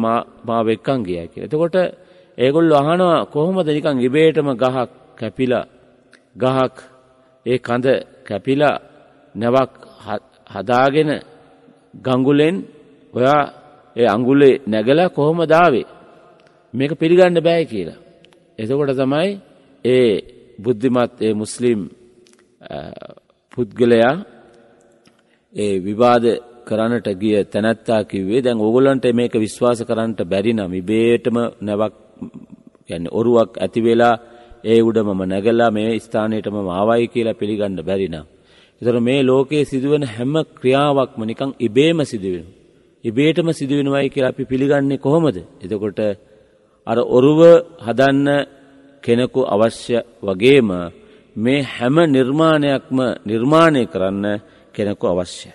මාව 0.43 0.67
එක්කන් 0.67 0.99
ගිය 1.03 1.27
කිය. 1.27 1.43
එතකොට 1.43 1.75
ඒගොල්ල 2.37 2.71
අහනවා 2.73 3.25
කොහොමද 3.25 3.67
නිකං 3.67 3.97
ඉබේටම 3.99 4.49
ගහක් 4.53 4.89
කැපිලා 5.15 5.65
ගහක් 6.35 6.75
ඒ 7.45 7.57
කඳ 7.57 7.85
කැපිලා 8.23 8.81
නැවක් 9.35 9.71
හදාගෙන 10.47 11.11
ගංගුලෙන් 11.97 12.55
ඔයා 13.13 13.41
ඒ 13.95 14.07
අංගුලේ 14.07 14.61
නැගලා 14.63 15.09
කොහොම 15.09 15.39
දාවේ 15.45 15.87
මේක 16.75 16.91
පිළිගන්න 16.93 17.39
බෑ 17.39 17.63
කියලා. 17.65 17.99
එතකොට 18.59 18.91
තමයි 18.93 19.29
ඒ 19.85 20.09
බුද්ධිමත් 20.59 21.13
ඒ 21.21 21.33
මුස්ලිම් 21.33 21.79
පුද්ගලයා 23.51 24.13
ඒ 25.55 25.75
විවාද 25.79 26.25
කරන්නට 26.67 27.07
ගිය 27.21 27.35
තැනැත්තා 27.45 28.01
කිව්වේ 28.03 28.41
දැන් 28.41 28.59
ඕගොල්ලන්ට 28.59 29.05
මේක 29.13 29.33
විශ්වාස 29.37 29.79
කරන්නට 29.81 30.19
බැරි 30.25 30.51
නම් 30.53 30.71
ඉබේටම 30.73 31.37
නැවක් 31.61 31.93
කියන්නේ 32.87 33.11
ඔරුවක් 33.11 33.51
ඇති 33.57 33.81
වෙලා 33.81 34.15
ඒ 34.63 34.79
උඩ 34.81 34.97
මම 34.99 35.21
නැගලා 35.25 35.71
මේ 35.71 35.99
ස්ථානයටම 35.99 36.55
ආවයි 36.71 37.07
කියලා 37.07 37.39
පිළිගන්න 37.41 37.79
බැරි 37.81 38.07
නම්. 38.07 38.25
ඒතර 38.81 38.95
මේ 38.99 39.19
ලෝකයේ 39.23 39.65
සිදුවෙන 39.65 40.03
හැම 40.07 40.33
ක්‍රියාවක්ම 40.57 41.21
නිකන් 41.23 41.51
ඉබේම 41.59 41.99
සිදුවෙනවා. 42.03 42.55
ඉබේටම 43.03 43.47
සිදුවෙනවයි 43.51 44.07
කියලා 44.09 44.31
අපි 44.31 44.43
පිළිගන්නේ 44.43 44.97
කොහොමද? 44.97 45.37
එතකොට 45.63 45.99
අර 46.87 46.97
ඔරුව 47.09 47.39
හදන්න 47.79 48.27
කෙනෙකු 49.03 49.41
අවශ්‍ය 49.45 49.97
වගේම 50.21 50.69
මේ 51.35 51.65
හැම 51.65 51.95
නිර්මාණයක්ම 52.07 52.97
නිර්මාණය 53.23 53.83
කරන්න 53.85 54.25
කෙනෙකු 54.75 55.05
අවශ්‍යයි. 55.07 55.53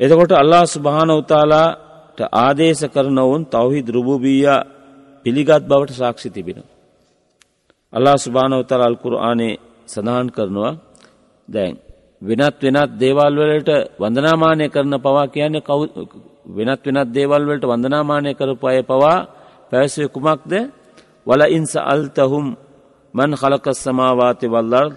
එතකොට 0.00 0.32
අල්ලා 0.34 0.64
ස්භානවතාලාට 0.66 2.18
ආදේශ 2.36 2.84
කරනවුන් 2.86 3.42
තවහි 3.46 3.80
දෘභූබීය 3.82 4.56
පිළිගත් 5.26 5.62
බවට 5.62 5.92
සාක්ෂි 5.94 6.28
තිබෙන. 6.30 6.58
අල්ලා 7.92 8.16
ස්භානවතල 8.16 8.82
අල්කුර 8.82 9.14
ආනේ 9.20 9.54
සඳහන් 9.88 10.28
කරනවා 10.28 10.72
දැන් 11.48 11.74
වෙනත් 12.22 12.56
වෙනත් 12.62 12.90
දේවල් 12.96 13.34
වලට 13.40 13.70
වන්දනාමානය 13.98 14.66
කරන 14.68 14.94
පවා 14.98 15.26
කියන්නේ 15.26 15.62
කවු 15.62 15.84
වෙනත් 16.48 16.82
වෙනත් 16.86 17.10
දේවල් 17.10 17.42
වලට 17.42 17.64
වන්දනාමානය 17.64 18.30
කරපු 18.34 18.64
අය 18.66 18.80
පවා 18.84 19.18
පැවසේ 19.72 20.08
කුමක්ද 20.08 20.52
වල 21.26 21.42
ඉන්ස 21.48 21.72
අල්තහුම් 21.84 22.46
මන් 23.14 23.30
හලකස් 23.32 23.78
සමාවාති 23.84 24.46
වල්ලර් 24.46 24.88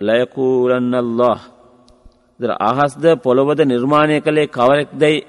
ලයකූරන්නල්له 0.00 1.38
දර 2.40 2.52
අහස්ද 2.60 3.04
පොළොවද 3.24 3.60
නිර්මාණය 3.64 4.16
කළේ 4.20 4.48
කවරෙක් 4.48 4.90
දැයි 4.94 5.26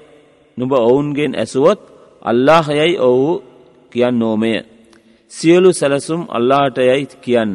නුබ 0.58 0.70
ඔවුන්ගෙන් 0.80 1.32
ඇසුවොත් 1.34 1.80
අල්له 2.22 2.66
යැයි 2.70 3.00
ඔවු 3.00 3.30
කියන්න 3.92 4.18
නෝමය. 4.18 4.52
සියලු 5.32 5.70
සැලසුම් 5.72 6.22
අල්ලාට 6.28 6.76
යැයි 6.80 7.06
කියන්න. 7.16 7.54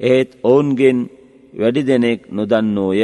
එහෙත් 0.00 0.30
ඔවුන්ගෙන් 0.42 0.98
වැඩි 1.54 1.82
දෙනෙක් 1.82 2.20
නොදන්නෝය. 2.28 3.00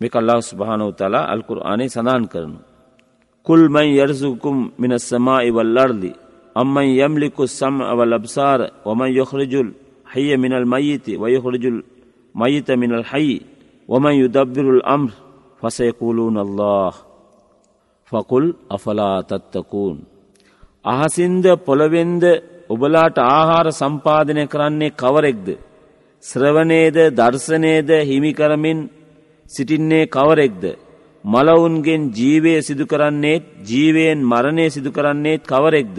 මේක 0.00 0.14
අල්ලාහ් 0.16 0.40
සුබ්හානහු 0.42 0.92
තාලා 0.92 1.30
අල් 1.32 1.42
කුර්ආනයේ 1.42 1.88
සඳහන් 1.88 2.24
කරනවා. 2.28 2.69
කුල් 3.49 3.61
මන් 3.69 3.87
යර්සුකුම් 3.95 4.57
මින 4.77 4.91
සමා 4.99 5.41
ඉවල් 5.43 5.77
අර්දි 5.77 6.11
අම්මන් 6.55 6.87
යම්ලිකු 6.97 7.43
සම් 7.49 7.75
අවල් 7.83 8.13
අබ්සාර 8.13 8.59
වමන් 8.85 9.09
යොහරජුල් 9.19 9.69
حي 10.07 10.37
من 10.37 10.53
الميت 10.53 11.05
ويخرج 11.11 11.63
الميت 11.65 12.69
من 12.73 12.91
الحي 12.93 13.41
ومن 13.89 14.13
يدبر 14.13 14.65
الأمر 14.69 15.09
فسيقولون 15.61 16.37
الله 16.37 16.93
فقل 18.11 18.43
أفلا 18.71 19.11
تتقون 19.23 19.97
අහසින්ද 20.85 21.45
පොළවෙන්ද 21.67 22.23
ඔබලාට 22.69 23.17
ආහාර 23.19 23.67
සම්පාදනය 23.73 24.43
කරන්නේ 24.53 24.95
කවරෙක්ද 25.01 25.47
ශ්‍රවණේද 26.23 26.97
දර්ශනයේද 27.17 27.89
හිමි 28.09 28.31
කරමින් 28.39 28.79
සිටින්නේ 29.49 30.03
කවරෙක්ද 30.07 30.63
මලවුන්ගෙන් 31.24 32.02
ජීවය 32.10 32.52
සිදු 32.60 32.84
කරන්නේත් 32.86 33.44
ජීවයෙන් 33.62 34.20
මරණය 34.22 34.66
සිදු 34.68 34.90
කරන්නේත් 34.90 35.42
කවරෙක්ද 35.42 35.98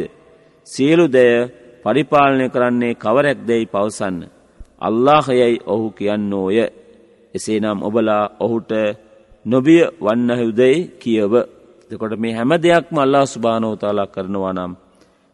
සියලු 0.67 1.05
දෙය 1.07 1.33
පරිපාලනය 1.85 2.45
කරන්නේ 2.49 2.95
කවරැක් 2.95 3.39
දැයි 3.39 3.65
පවසන්න. 3.65 4.17
අල්ලාහයයි 4.79 5.61
ඔහු 5.65 5.87
කියන්නෝය. 5.91 6.57
එසේනම් 7.35 7.79
ඔබලා 7.79 8.23
ඔහුට 8.39 8.71
නොබිය 9.45 9.83
වන්නහයුදැයි 9.99 10.87
කියව. 10.93 11.33
දෙකොට 11.91 12.13
මේ 12.17 12.33
හැම 12.33 12.51
දෙයක්ම 12.55 12.95
අල්ලා 12.97 13.25
ස්භානෝතාලා 13.25 14.07
කරනවා 14.07 14.53
නම්. 14.53 14.73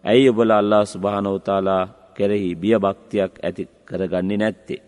ඇයි 0.04 0.30
ඔබල 0.30 0.52
අල්ලා 0.52 0.86
ස්භානෝතාලා 0.86 1.84
කෙරෙහි 2.14 2.56
බිය 2.56 2.76
භක්තියක් 2.76 3.34
ඇති 3.40 3.64
කරගන්නේ 3.86 4.38
නැත්තේ. 4.38 4.82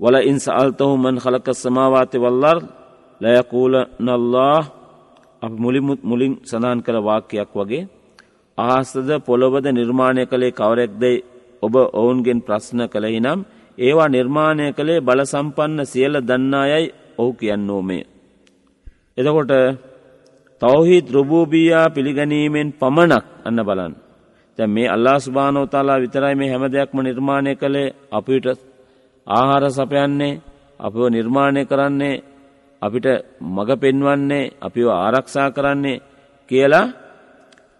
වල 0.00 0.16
ඉන් 0.22 0.38
සල්තහු 0.38 0.96
මන් 0.96 1.16
හලක 1.16 1.46
සමාවාති 1.54 2.18
වල්ලර් 2.18 2.58
ලයකූල 3.20 3.74
නල්له 3.98 4.62
අප 5.42 5.52
මුලිමුත් 5.54 6.00
මුලින් 6.02 6.32
සඳහන් 6.42 6.80
කළ 6.80 6.98
වාක්‍යයක් 7.00 7.50
වගේ 7.54 7.88
අහස්තද 8.58 9.10
පොළොවද 9.20 9.66
නිර්මාණය 9.70 10.22
කළේ 10.24 10.52
කවරෙක්දයි 10.52 11.24
ඔබ 11.62 11.74
ඔවුන්ගෙන් 11.92 12.38
ප්‍රශ්න 12.40 12.80
කළෙහි 12.86 13.20
නම් 13.20 13.40
ඒවා 13.78 14.08
නිර්මාණය 14.08 14.66
කළේ 14.72 15.00
බල 15.00 15.20
සම්පන්න 15.24 15.80
සියල 15.84 16.14
දන්නායයි 16.20 16.94
ඔහු 17.18 17.32
කියන්නෝමය. 17.34 17.98
එතකොට 19.16 19.52
තවහිත් 20.62 21.06
රුබූබීයා 21.10 21.86
පිළිගැනීමෙන් 21.90 22.68
පමණක් 22.72 23.24
අන්න 23.44 23.60
බලන්න. 23.60 23.94
තැ 24.58 24.66
මේ 24.66 24.88
අල්ලා 24.88 25.18
ස්භානෝතාලා 25.18 26.02
විතරයි 26.02 26.34
මේ 26.34 26.50
හැම 26.50 26.64
දෙයක්ම 26.66 26.98
නිර්මාණය 27.00 27.52
කළේ 27.54 27.94
අපිට 28.10 28.46
ආහාර 29.26 29.64
සපයන්නේ 29.70 30.40
අපව 30.80 31.00
නිර්මාණය 31.08 31.62
කරන්නේ 31.64 32.22
අපිට 32.82 33.06
මඟ 33.40 33.72
පෙන්වන්නේ 33.76 34.52
අපිව 34.60 34.88
ආරක්ෂා 34.90 35.48
කරන්නේ 35.50 36.02
කියලා 36.50 36.86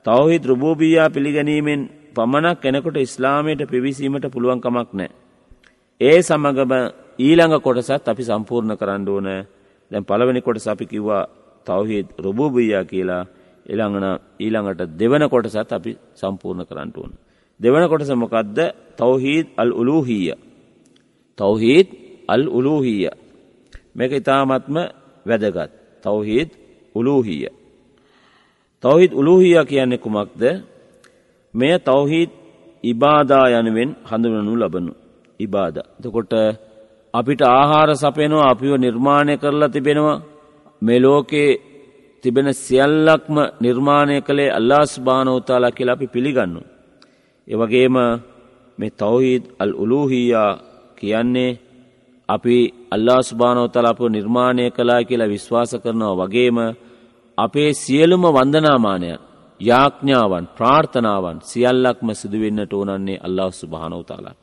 තවහිත් 0.07 0.45
රුබූබීයා 0.45 1.11
පිළිගැනීමෙන් 1.11 1.81
පමණක් 2.15 2.61
කෙනෙකොට 2.61 2.97
ඉස්ලාමයට 2.97 3.62
පිවිසීමට 3.67 4.26
පුළුවන්කමක් 4.26 4.91
නෑ. 4.93 5.11
ඒ 6.00 6.19
සමගම 6.21 6.73
ඊළඟ 7.19 7.57
කොටසත් 7.59 8.05
අපි 8.05 8.23
සම්පූර්ණ 8.23 8.76
කරන්න 8.76 9.09
ඕන 9.09 9.29
දැන් 9.91 10.05
පළවෙනි 10.05 10.41
කොටස 10.41 10.67
අපි 10.67 10.87
කිව්වා 10.87 11.25
තවහිත් 11.67 12.09
රුබූබීයා 12.19 12.85
කියලා 12.85 13.23
ඊළඟන 13.67 14.07
ඊළඟට 14.38 14.81
දෙවන 14.95 15.25
කොටසත් 15.29 15.73
අපි 15.73 15.93
සම්පූර්ණ 16.15 16.65
කරන්න 16.65 16.91
ඕන. 16.95 17.12
දෙවන 17.61 17.85
කොටස 17.88 18.11
මොකක්ද 18.15 18.59
තවහිත් 18.97 19.47
අල් 19.57 19.71
උලූහීය. 19.73 20.35
තවහිත් 21.38 21.88
අල් 22.29 22.43
උලූහීය. 22.49 23.11
මේක 23.97 24.12
ඉතාමත්ම 24.12 24.76
වැදගත්. 25.26 25.71
තවහිත් 26.05 26.50
උලූහීය. 26.95 27.49
තවහිත් 28.83 29.12
උලූහිය 29.12 29.59
කියන්නේ 29.65 29.99
කුමක්ද 29.99 30.43
මෙය 31.55 31.75
තවහිත් 31.81 32.31
ඉබාදා 32.85 33.47
යනුවෙන් 33.50 33.91
හඳුනනු 34.05 34.53
ලබනු 34.55 34.93
ඉබාද. 35.41 35.76
දකොට 36.00 36.33
අපිට 37.15 37.41
ආහාර 37.43 37.91
සපයනවා 37.95 38.50
අපිව 38.50 38.73
නිර්මාණය 38.76 39.35
කරලා 39.37 39.69
තිබෙනවා 39.69 40.23
මේ 40.83 41.00
ලෝකේ 41.00 41.50
තිබෙන 42.25 42.49
සියල්ලක්ම 42.55 43.37
නිර්මාණය 43.61 44.17
කළේ 44.21 44.50
අල්ලාස් 44.50 44.93
භානෝතාලා 45.00 45.71
කියලා 45.71 45.97
අපි 45.99 46.07
පිළිගන්නු. 46.07 46.61
එවගේම 47.49 47.97
මේ 48.79 48.93
තවහිත් 48.93 49.45
අල් 49.59 49.73
උලූහියා 49.75 50.53
කියන්නේ 50.97 51.50
අපි 52.28 52.56
අල්ලා 52.90 53.21
ස්භානෝතල 53.23 53.87
අප 53.87 54.00
නිර්මාණය 54.09 54.64
කලා 54.71 55.02
කියලා 55.02 55.28
විශ්වාස 55.28 55.73
කරනවා 55.76 56.18
වගේම 56.21 56.59
අපේ 57.38 57.71
සියලුම 57.75 58.25
වන්දනාමානය 58.28 59.11
යාඥාවන් 59.61 60.47
ප්‍රාර්ථනාවන් 60.49 61.38
සියල්ලක්ම 61.42 62.09
සිදුවෙන්නට 62.12 62.73
ඕනන්නේ 62.73 63.18
අල්ලා 63.18 63.50
ස්භානෝතාලාට. 63.52 64.40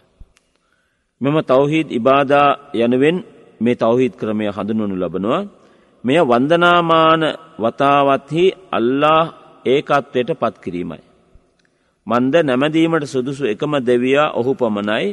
මෙම 1.22 1.36
තවහිත් 1.44 1.88
ඉබාදා 1.92 2.50
යනුවෙන් 2.76 3.18
මේ 3.62 3.76
තවහිත් 3.76 4.14
ක්‍රමය 4.16 4.46
හඳුනනු 4.48 4.96
ලබනවා 4.96 5.44
මෙය 6.04 6.20
වන්දනාමාන 6.22 7.22
වතාවත්හි 7.60 8.46
අල්له 8.72 9.32
ඒකත්වයට 9.66 10.30
පත් 10.34 10.56
කිරීමයි. 10.58 11.04
මන්ද 12.08 12.36
නැමදීමට 12.42 13.06
සුදුසු 13.06 13.44
එකම 13.46 13.74
දෙවයා 13.82 14.28
ඔහු 14.32 14.52
පමණයි 14.56 15.08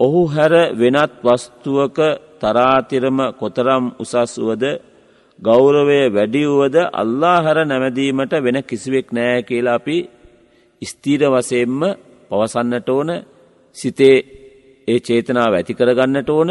ඔහු 0.00 0.22
හැර 0.26 0.52
වෙනත් 0.74 1.12
වස්තුවක 1.22 1.98
තරාතිරම 2.40 3.18
කොතරම් 3.32 3.84
උසස් 3.98 4.32
වුවද 4.38 4.64
ගෞරවය 5.38 6.00
වැඩිවුවද 6.08 6.76
අල්ලා 6.92 7.38
හැර 7.38 7.58
නැමදීමට 7.64 8.32
වෙන 8.38 8.58
කිසිවෙක් 8.62 9.06
නෑ 9.10 9.38
කියලා 9.42 9.76
අපි 9.76 9.98
ස්තීර 10.82 11.22
වසයෙන්ම 11.28 11.80
පවසන්නට 12.30 12.88
ඕන 12.88 13.10
සිතේ 13.76 14.16
ඒ 14.88 14.98
චේතනාව 15.00 15.52
ඇති 15.54 15.72
කරගන්නට 15.74 16.28
ඕන 16.30 16.50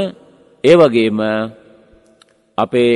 ඒ 0.64 0.76
වගේම 0.76 1.20
අපේ 2.58 2.96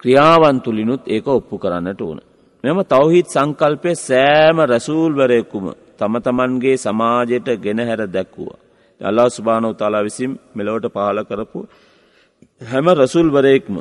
ක්‍රියාවන්තුලිනුත් 0.00 1.02
ඒක 1.06 1.26
ඔප්පු 1.28 1.54
කරන්නට 1.58 2.00
ඕන. 2.00 2.18
මෙම 2.64 2.78
තවහිත් 2.84 3.28
සංකල්පය 3.28 3.90
සෑම 3.98 4.56
රැසූල්වරයකුම 4.62 5.64
තම 5.98 6.14
තමන්ගේ 6.18 6.76
සමාජයට 6.78 7.48
ගෙනහැර 7.58 8.02
දැක්වුවා. 8.08 8.60
අල්ලා 9.00 9.28
ස්භානව 9.28 9.72
තාලා 9.74 10.02
විසින් 10.02 10.32
මෙලොවට 10.54 10.86
පහල 10.88 11.18
කරපු 11.22 11.60
හැම 12.60 12.86
රසුල්වරයෙක්ම 12.94 13.76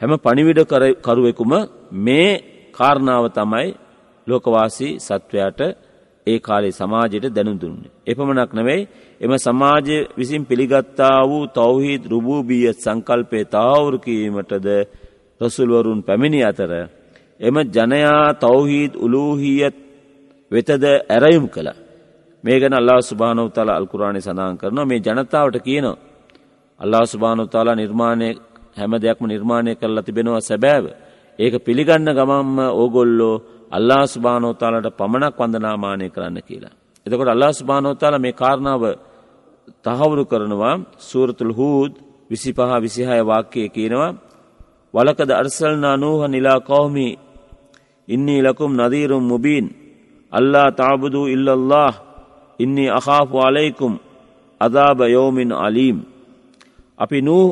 හැම 0.00 0.12
පනිවිඩ 0.18 0.60
කරුවෙකුම 1.04 1.52
මේ 2.00 2.30
කාරණාව 2.74 3.24
තමයි 3.30 3.68
ලෝකවාසී 4.26 4.92
සත්වයාට 4.98 5.60
ඒ 6.26 6.38
කාලේ 6.40 6.72
සමාජයට 6.72 7.26
දැනුදුන්නේ. 7.28 7.90
එපමණක් 8.06 8.50
නෙවෙයි 8.52 8.88
එම 9.20 9.32
සමාජය 9.38 9.96
විසින් 10.16 10.42
පිළිගත්තා 10.44 11.18
වූ 11.22 11.44
තවහිත් 11.48 12.02
රුබූබීය 12.04 12.72
සංකල්පය 12.74 13.38
තාවුරු 13.46 13.98
කීමටද 13.98 14.68
රසුල්වරුන් 15.40 16.00
පැමිණි 16.02 16.40
අතර 16.42 16.72
එම 17.40 17.56
ජනයා 17.68 18.26
තවහිත් 18.36 18.92
උලූහියත් 18.96 19.76
වෙතද 20.50 20.84
ඇරයුම් 20.84 21.46
කළ. 21.48 21.68
මේ 22.46 22.58
ගැන 22.60 22.74
අල්ලා 22.74 23.00
සුභානව 23.02 23.48
තල 23.50 23.70
අල්කුරාණය 23.70 24.20
සඳහන් 24.20 24.56
කරනවා 24.56 24.86
මේ 24.86 25.00
ජනතාවට 25.00 25.56
කියනවා. 25.60 25.98
අල්ලා 26.80 27.04
සුභානව 27.06 27.48
තාලා 27.48 27.74
නිර්මාණය 27.74 28.28
හැම 28.76 28.92
දෙයක්ම 28.96 29.24
නිර්මාණය 29.26 29.72
කරලා 29.74 30.02
තිබෙනවා 30.02 30.40
සැබෑව. 30.40 30.84
ඒක 31.38 31.54
පිළිගන්න 31.60 32.08
ගමම්ම 32.10 32.58
ඕගොල්ලෝ 32.74 33.36
අල්ලා 33.70 34.04
සුභානෝතාලට 34.06 34.88
පමණක් 34.96 35.36
වන්දනාමානය 35.38 36.06
කරන්න 36.10 36.38
කියලා. 36.42 36.74
එතකොට 37.06 37.28
අල්ලා 37.28 37.52
සුභානෝතාල 37.52 38.14
මේ 38.18 38.34
කාරණාව 38.34 38.82
තහවුරු 39.84 40.24
කරනවා 40.24 40.74
සූරතුල් 41.00 41.52
හූද් 41.52 41.92
විසි 42.30 42.50
පහ 42.52 42.72
විසිහය 42.80 43.20
වාක්‍යය 43.24 43.68
කියනවා 43.68 44.12
වලකද 44.94 45.30
අර්සල්නා 45.32 45.96
නූහ 45.96 46.22
නිලා 46.26 46.60
කෝමි 46.62 47.08
ඉන්නී 48.08 48.40
ලකුම් 48.42 48.72
නදීරුම් 48.76 49.24
මුබීන් 49.24 49.66
අල්ලා 50.32 50.68
තාබුදූ 50.72 51.26
ඉල්ලල්له 51.26 52.05
ඉන්නේ 52.58 52.90
අකාපු 52.90 53.36
අලයිකුම් 53.40 53.92
අදාබ 54.60 54.98
යෝමින් 55.08 55.50
අලීම්. 55.58 55.98
අපි 56.98 57.18
නූ 57.22 57.44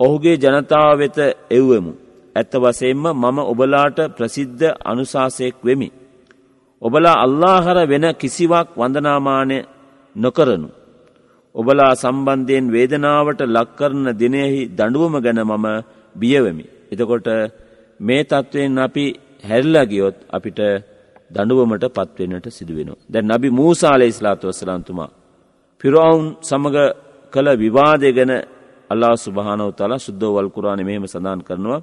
ඔහුගේ 0.00 0.36
ජනතාව 0.36 0.98
වෙත 0.98 1.18
එව්වමු. 1.50 1.92
ඇත්ත 2.36 2.52
වසයෙන්ම 2.54 3.04
මම 3.14 3.38
ඔබලාට 3.44 3.98
ප්‍රසිද්ධ 4.16 4.64
අනුශාසයෙක් 4.84 5.56
වෙමි. 5.64 5.88
ඔබලා 6.82 7.16
අල්ලාහර 7.16 7.78
වෙන 7.86 8.04
කිසිවක් 8.14 8.68
වන්දනාමානය 8.76 9.58
නොකරනු. 10.16 10.68
ඔබලා 11.54 11.92
සම්බන්ධයෙන් 11.94 12.66
වේදනාවට 12.68 13.40
ලක්කරන 13.46 14.04
දිනෙහි 14.12 14.60
දඩුවම 14.68 15.14
ගැන 15.20 15.40
මම 15.42 15.66
බියවමි. 16.16 16.64
එතකොට 16.92 17.28
මේ 18.00 18.22
තත්ත්වයෙන් 18.24 18.78
අපි 18.78 19.04
හැල්ලගියොත් 19.44 20.16
අපිට 20.28 20.60
දඩුවමට 21.30 21.84
පත්වෙන්නට 21.90 22.46
සිදුවෙනවා. 22.48 23.02
දැ 23.06 23.22
නබි 23.24 23.48
මූසාල 23.52 24.00
ඉස්ලාතු 24.02 24.44
වසලාන්තුමා. 24.48 25.10
පිරවුන් 25.80 26.24
සමඟ 26.40 26.78
කළ 27.32 27.48
විවාදය 27.56 28.08
ගැන 28.12 28.32
අල්ලා 28.90 29.14
සුභානව 29.16 29.70
තලා 29.72 29.98
සුද්දෝ 29.98 30.30
වල්කුරාණ 30.36 30.82
මෙහෙම 30.84 31.04
සඳහන් 31.06 31.40
කරනවා. 31.40 31.80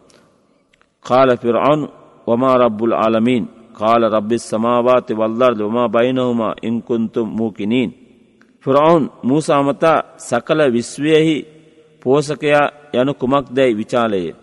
කාල 1.05 1.29
පිරවුන් 1.37 1.81
වමා 2.27 2.55
රබ්බුල් 2.57 2.93
ආලමීන් 2.95 3.43
කාල 3.73 4.01
රබ්බිස් 4.07 4.43
සමාවාති 4.45 5.13
වල්ලර්ද 5.13 5.59
වමා 5.61 5.89
බයිනවමා 5.89 6.53
ඉංකුන්තු 6.61 7.21
මූකිනීන්. 7.27 7.89
ෆිරවුන් 8.65 9.03
මූසාමතා 9.23 9.99
සකල 10.19 10.59
විශ්වයෙහි 10.71 11.37
පෝසකයා 12.01 12.65
යනු 12.93 13.13
කුමක් 13.13 13.45
දැයි 13.55 13.77
විචාලයේ. 13.77 14.35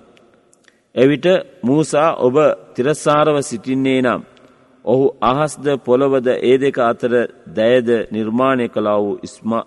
එවිට 0.95 1.27
මූසා 1.62 2.11
ඔබ 2.17 2.37
තිරස්සාරව 2.75 3.37
සිටින්නේ 3.43 4.01
නම් 4.03 4.23
ඔහු 4.85 5.05
අහස්ද 5.23 5.66
පොළොවද 5.79 6.27
ඒ 6.42 6.57
දෙක 6.59 6.77
අතර 6.81 7.12
දැයද 7.49 7.88
නිර්මාණය 8.11 8.66
කලා 8.68 8.99
වූ 8.99 9.18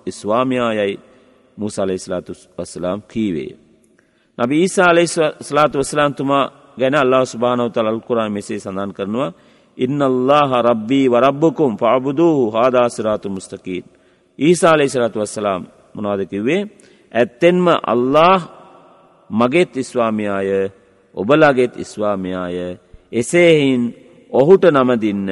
ඉස්වාමයා 0.06 0.71
යයි 0.73 0.95
මුසාල 1.58 1.89
ඉස්ලාතු 1.89 2.34
වසලාම් 2.58 2.99
කීවේ. 3.03 3.51
නබි 4.38 4.56
ඊසාලේ 4.58 5.08
ස්ලාතු 5.41 5.80
වස්ලාන්තුමා 5.80 6.45
ගැන 6.77 6.95
අල්ලා 6.95 7.25
ස්භානවතල 7.25 7.88
අල්කුරා 7.88 8.30
මෙසේ 8.30 8.60
සඳන් 8.60 8.91
කරනවා 8.93 9.30
ඉන්න 9.77 10.01
අල්له 10.01 10.51
රබ්බී 10.62 11.08
වරබ්බකුම් 11.08 11.71
පාබුදූ 11.75 12.51
හාදාසිරාතු 12.51 13.30
මුස්තකීන්. 13.30 13.86
ඊසාලේ 14.39 14.89
ස්රාතු 14.89 15.19
වස්සලාම් 15.19 15.62
මොනාදකිවේ 15.93 16.62
ඇත්තෙන්ම 17.12 17.67
අල්له 17.84 18.41
මගේත් 19.30 19.77
ඉස්වාමයාය 19.77 20.49
ඔබලාගේත් 21.17 21.73
ඉස්වාමයාය 21.75 22.58
එසේහින් 23.12 24.07
ඔහුට 24.32 24.63
නමදින්න 24.66 25.30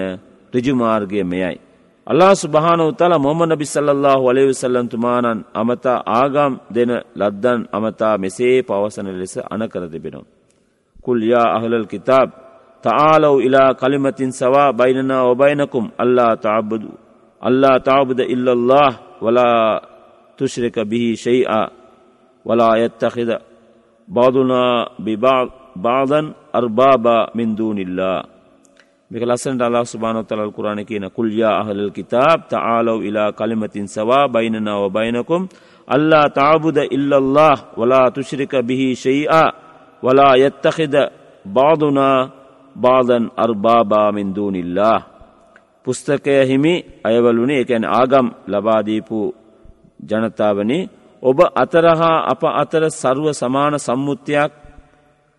ඍජුමාර්ගය 0.53 1.23
මෙයයි. 1.23 1.59
අල්ලා 2.07 2.35
සුභානෝ 2.35 2.91
තල 2.91 3.13
මොමන 3.17 3.57
බිසල්له 3.57 4.15
වලේ 4.17 4.47
විසල්ලන්තුමානන් 4.47 5.45
අමතා 5.53 6.03
ආගම් 6.13 6.53
දෙන 6.75 6.91
ලද්දන් 7.15 7.61
අමතා 7.71 8.17
මෙසේ 8.17 8.63
පවසන 8.63 9.07
ලෙස 9.19 9.37
අනකර 9.49 9.83
තිබෙනවා. 9.89 10.25
කුල්යා 11.03 11.47
අහලල් 11.57 11.85
කිතාබ් 11.85 12.29
تعالوا 12.83 13.41
إلى 13.41 13.61
كلمة 13.73 14.19
سواء 14.31 14.71
بيننا 14.73 15.21
وبينكم 15.21 15.83
ألا 16.01 16.35
تعبدوا 16.35 16.95
ألا 17.41 17.77
تعبد 17.79 18.19
إلا 18.23 18.51
الله 18.51 18.91
ولا 19.21 19.81
تشرك 20.37 20.79
به 20.81 21.13
شيئا 21.17 21.69
ولا 22.45 22.75
يتخذ 22.75 23.29
بعضنا 24.07 24.89
ببعض 24.99 25.47
بعضا 25.77 26.21
أربابا 26.55 27.17
من 27.35 27.55
دون 27.55 27.79
الله 27.79 28.34
මේක 29.15 29.23
ලස්සනට 29.23 29.61
අල්ලාහ් 29.61 29.85
සුබ්හානහු 29.85 30.21
වතාලා 30.21 30.51
කුරානයේ 30.51 30.85
කියන 30.85 31.07
කුල් 31.09 31.31
යා 31.31 31.59
අහලල් 31.61 31.91
කිතාබ් 31.91 32.39
තාලව් 32.49 32.99
ඉලා 33.01 33.31
කලිමතින් 33.31 33.87
සවා 33.87 34.27
බයිනනා 34.27 34.81
ව 34.81 34.91
බයිනකුම් 34.91 35.47
අල්ලා 35.87 36.27
තාබුද 36.29 36.77
ඉල්ලල්ලාහ් 36.87 37.57
වලා 37.79 38.11
තුශ්රික 38.11 38.53
බිහි 38.61 38.87
ෂයිආ 38.93 39.47
වලා 40.03 40.33
යත්තඛිද 40.37 40.95
බාදුනා 41.47 42.19
බාදන් 42.75 43.31
අර්බාබා 43.37 44.11
මින් 44.11 44.35
දූනිල්ලාහ් 44.35 44.99
පුස්තකය 45.83 46.35
හිමි 46.43 46.73
අයවලුනි 47.03 47.55
ඒ 47.55 47.65
කියන්නේ 47.65 47.91
ආගම් 47.91 48.27
ලබා 48.47 48.81
දීපු 48.85 49.19
ජනතාවනි. 50.03 50.79
ඔබ 51.23 51.39
අතරහා 51.55 52.17
අප 52.25 52.41
අතර 52.53 52.83
ਸਰව 52.91 53.25
සමාන 53.33 53.79
සම්මුතියක් 53.79 54.51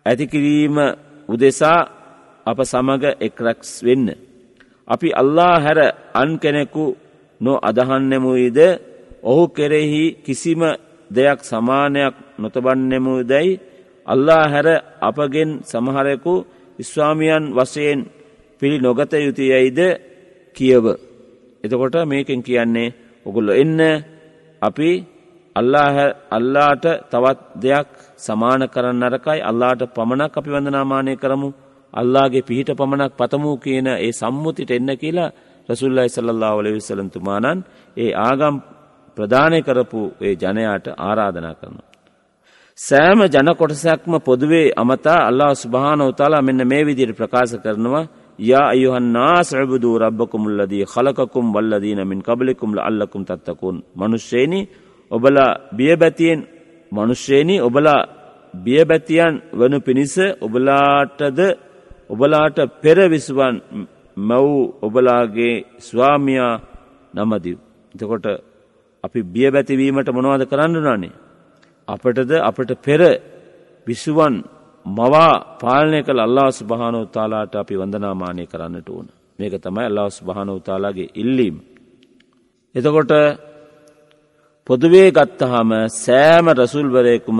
ඇති 0.05 0.25
කිරීම 0.27 0.77
උදෙසා 1.29 1.96
අප 2.47 2.59
සමග 2.63 3.03
එක්රක්ස් 3.19 3.71
වෙන්න. 3.85 4.07
අපි 4.87 5.07
අල්ලා 5.11 5.55
හැර 5.59 5.79
අන් 6.13 6.29
කෙනෙකු 6.37 6.85
නො 7.41 7.53
අදහන්නෙමුයිද 7.59 8.59
ඔහු 9.23 9.43
කෙරෙහි 9.49 10.03
කිසිම 10.25 10.61
දෙයක් 11.11 11.39
සමානයක් 11.41 12.15
නොතබන්නෙමු 12.39 13.13
දැයි 13.23 13.59
අල්ලා 14.07 14.45
හැර 14.47 14.67
අපගෙන් 15.01 15.49
සමහරෙකු 15.61 16.33
ඉස්වාමියන් 16.79 17.43
වශයෙන් 17.53 17.99
පිළි 18.59 18.77
නොගත 18.77 19.11
යුතුයයිද 19.17 19.79
කියව. 20.55 20.85
එතකොට 21.63 21.95
මේකෙන් 22.05 22.41
කියන්නේ 22.41 22.95
ඔගුල්ල 23.25 23.49
එන්න 23.53 23.79
අපි 24.61 24.89
අල්ලාට 25.55 26.85
තවත් 27.11 27.39
දෙයක් 27.55 27.89
සමාන 28.17 28.61
කරන්න 28.65 29.03
අරකයි 29.03 29.39
අල්ලාට 29.41 29.81
පමණක් 29.95 30.33
අපි 30.33 30.49
වඳනාමානය 30.49 31.13
කරමු 31.15 31.49
අල්ලාගේ 31.93 32.41
පිහිට 32.41 32.69
පමණක් 32.71 33.13
පතමූ 33.13 33.57
කියන 33.57 33.87
ඒ 33.87 34.11
සම්මුතිට 34.11 34.71
එන්න 34.71 34.91
කියලා 34.95 35.33
රසුල්ලයි 35.69 36.09
සල්ලල්ලා 36.09 36.53
ඔලවිස්සලම් 36.53 37.09
තුමානන් 37.09 37.59
ඒ 37.97 38.11
ආගම් 38.19 38.55
ප්‍රධානය 39.17 39.59
කරපු 39.61 40.01
ඒ 40.21 40.35
ජනයාට 40.35 40.87
ආරාධනා 40.99 41.55
කරනවා. 41.55 41.87
සෑම 42.77 43.19
ජන 43.25 43.49
කොටසක්ම 43.53 44.13
පොදුවේ 44.19 44.73
අමතා 44.75 45.19
අල්ලා 45.21 45.53
ස්භානවතාලා 45.55 46.41
මෙන්න 46.41 46.61
මේ 46.63 46.83
විදිර 46.83 47.11
ප්‍රකාශ 47.13 47.55
කරනවා 47.57 48.09
යා 48.39 48.67
අයුහන්නා 48.67 49.37
සැබුදූ 49.43 49.95
රබ්බකුමුල්ලදී 49.99 50.83
හලකකුම් 50.85 51.45
වල්ලදීන 51.53 52.01
මින් 52.03 52.19
කබලිකුම්ල 52.21 52.79
අල්ලකුම් 52.79 53.21
තත්තකුන් 53.25 53.77
මනුෂ්‍යේනි 53.95 54.59
ඔබලා 55.11 55.51
බියබැතියෙන් 55.71 56.39
මනුෂ්‍යේනි 56.91 57.55
ඔබලා 57.61 58.01
බියබැතියන් 58.55 59.33
වනු 59.53 59.77
පිණිස 59.79 60.15
ඔබලාටද 60.39 61.39
ඔබලාට 62.09 62.57
පෙරවිස්වන් 62.81 63.55
මැව් 64.17 64.49
ඔබලාගේ 64.81 65.55
ස්වාමියා 65.79 66.53
නමදිව්. 67.13 67.57
එතකොට 67.95 68.25
අපි 69.03 69.19
බිය 69.25 69.47
බැතිවීමට 69.47 70.09
මොනවද 70.09 70.43
කරන්නනානේ. 70.45 71.15
අපටද 71.87 72.31
අපට 72.39 72.71
පෙර 72.77 73.01
විසුවන් 73.87 74.35
මවා 74.85 75.33
පාලනය 75.57 75.99
කළ 76.03 76.19
අල්ලා 76.19 76.49
ස්භානෝ 76.51 77.05
තාලාට 77.07 77.53
අපි 77.55 77.75
වඳනාමානය 77.75 78.43
කරන්නට 78.45 78.89
ඕන. 78.89 79.07
මේක 79.39 79.53
තමයි 79.57 79.85
අල්ලා 79.85 80.09
ස්භානෝ 80.09 80.59
තාලාගේ 80.59 81.13
ඉල්ලීම. 81.13 81.55
එතකොට 82.75 83.11
පොදුවේ 84.67 85.09
ගත්තහම 85.11 85.71
සෑම 85.95 86.45
රසුල්වරයකුම 86.51 87.39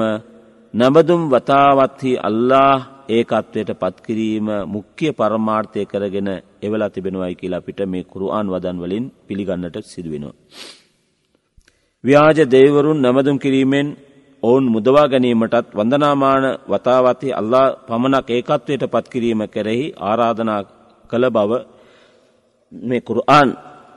නබදුම් 0.73 1.21
වතාවත්හි 1.29 2.11
අල්له 2.19 2.96
ඒකත්වයට 3.09 3.71
පත්කිරීම 3.73 4.47
මුක්්‍ය 4.67 5.07
පරමාර්ථය 5.11 5.85
කරගෙන 5.85 6.29
එවලා 6.61 6.89
තිබෙනවයි 6.89 7.35
කියලා 7.35 7.61
අපිට 7.63 7.79
මේ 7.85 8.03
කුරුආන් 8.03 8.47
වදන් 8.47 8.77
වලින් 8.79 9.05
පිළිගන්නට 9.27 9.77
සිදුවෙනවා. 9.85 10.35
ව්‍යාජ 12.03 12.39
දේවරුන් 12.47 12.99
නමදුම් 13.03 13.37
කිරීමෙන් 13.39 13.87
ඔවුන් 14.43 14.65
මුදවා 14.65 15.07
ගැනීමටත් 15.07 15.73
වන්දනාමාන 15.73 16.45
වතාවති 16.67 17.29
අල්ලා 17.31 17.67
පමණක් 17.87 18.27
ඒකත්වයට 18.29 18.83
පත්කිරීම 18.87 19.41
කෙරෙහි 19.47 19.85
ආරාධනා 20.01 20.61
කළ 21.09 21.25
බව 21.29 21.51
මේ 22.73 23.01
කුරුආන් 23.01 23.49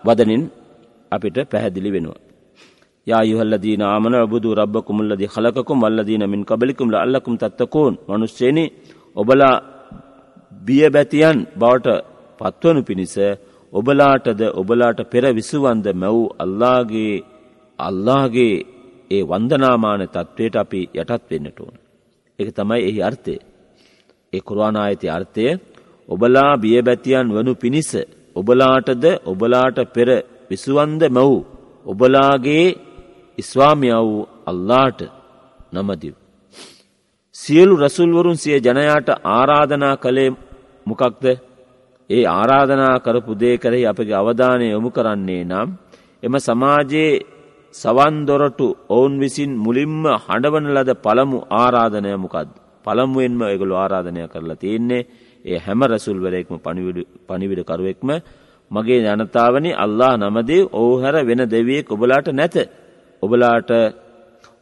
වදනින් 0.05 0.43
අපිට 1.13 1.37
පැහැදිලි 1.51 1.93
වෙනවා. 1.93 2.21
යා 3.07 3.23
යුහල්ලදීන 3.23 3.83
ආමන 3.85 4.15
අබුදු 4.17 4.55
රබ්බකුමුල්ලදී 4.55 5.33
ඛලකකුම් 5.35 5.79
වල්ලදීන 5.81 6.25
මින් 6.27 6.41
කබලිකුම් 6.45 6.89
ලඅල්ලකුම් 6.91 7.35
තත්තකූන් 7.39 7.95
මනුස්සේනි 8.09 8.65
ඔබලා 9.17 9.57
බිය 10.63 10.85
බැතියන් 10.89 11.39
බවට 11.57 11.89
පත්වනු 12.41 12.81
පිණිස 12.83 13.15
ඔබලාටද 13.73 14.41
ඔබලාට 14.53 15.01
පෙර 15.05 15.25
විසුවන්ද 15.31 15.87
මැව් 15.95 16.19
අල්ලාගේ 16.39 17.15
අල්ලාගේ 17.79 18.57
ඒ 19.11 19.23
වන්දනාමාන 19.25 20.03
තත්ත්වයට 20.07 20.55
අපි 20.57 20.81
යටත් 20.95 21.23
වෙන්නට 21.31 21.59
ඕන. 21.61 21.77
එක 22.39 22.49
තමයි 22.51 22.81
එහි 22.83 23.01
අර්ථය. 23.03 23.37
ඒ 24.33 24.41
කුරවානායති 24.41 25.07
අර්ථය 25.09 25.47
ඔබලා 26.09 26.53
බියබැතියන් 26.57 27.29
වනු 27.29 27.53
පිණිස 27.55 27.91
ඔබලාටද 28.37 29.05
ඔබලාට 29.25 29.79
පෙර 29.95 30.09
විසුවන්ද 30.51 31.03
මැව් 31.09 31.33
ඔබලාගේ 31.87 32.67
ඉස්වාමිය 33.39 33.95
වූ 34.01 34.29
අල්ලාට 34.47 35.01
නමදිව්. 35.73 36.15
සියලු 37.41 37.75
රසුල්වරුන් 37.79 38.37
සිය 38.37 38.57
ජනයාට 38.59 39.09
ආරාධනා 39.31 39.95
කළේ 39.97 40.31
මොකක්ද 40.87 41.25
ඒ 42.11 42.25
ආරාධනා 42.31 42.95
කරපු 42.99 43.33
දේ 43.35 43.57
කරෙහි 43.57 43.85
අපගේ 43.87 44.17
අවධානය 44.17 44.67
යොමු 44.67 44.91
කරන්නේ 44.91 45.43
නම් 45.45 45.69
එම 46.23 46.35
සමාජයේ 46.41 47.13
සවන්දොරටු 47.75 48.67
ඔවුන් 48.89 49.15
විසින් 49.19 49.51
මුලින්ම 49.57 50.05
හඬවන 50.17 50.67
ලද 50.69 50.91
පළමු 50.97 51.39
ආරාධනය 51.55 52.13
මොකක්ද. 52.17 52.51
පළමුුවෙන්ම 52.85 53.41
එගොලු 53.47 53.75
ආරාධනය 53.77 54.21
කරලා 54.27 54.57
තියෙන්නේ 54.57 55.03
ඒ 55.45 55.59
හැම 55.59 55.81
රසුල්වරයෙක්ම 55.85 56.55
පනිවිඩ 57.29 57.63
කරුවෙක්ම 57.65 58.11
මගේ 58.71 59.01
ජනතාවනි 59.07 59.71
අල්له 59.77 60.13
නමදේ 60.19 60.63
ඔහු 60.73 60.93
හැර 61.03 61.17
වෙන 61.23 61.43
දෙවියෙක් 61.49 61.87
ඔබලාට 61.89 62.29
නැත. 62.31 62.57
ඔබලාට 63.23 63.71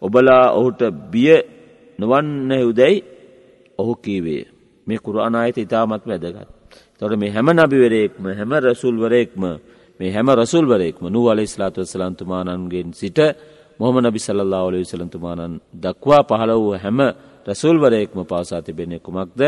ඔබලා 0.02 0.44
ඔහුට 0.52 0.80
බිය 1.12 1.57
නොවන්න 1.98 2.52
හුදැයි 2.60 3.04
ඔහු 3.78 3.94
කීවේ 3.96 4.44
මේ 4.86 4.98
කුරානායත 4.98 5.58
ඉතාමත් 5.58 6.04
වැදගත්. 6.04 6.48
තොට 6.98 7.14
මේ 7.14 7.30
හැම 7.30 7.48
නබිවරයෙක්ම 7.50 8.24
හැම 8.30 8.52
රසුල්වරයෙක්ම 8.60 9.42
මේ 10.00 10.10
හැම 10.10 10.28
රසුල්වරයෙක්ම 10.32 11.04
නු 11.06 11.20
අල 11.28 11.40
ස්ලාතු 11.44 11.80
සලන්තුමානන්ගෙන් 11.84 12.88
සිට 12.92 13.18
මොහම 13.80 13.96
නබි 14.00 14.18
සල්ලා 14.18 14.62
ඔලි 14.62 14.84
සලන්තුමානන් 14.84 15.54
දක්වා 15.74 16.22
පහළ 16.24 16.52
වූ 16.56 16.74
හැම 16.74 16.98
රසුල්වරයෙක්ම 17.46 18.18
පවසා 18.22 18.62
තිබෙන්නේ 18.62 19.00
කුමක්ද 19.00 19.40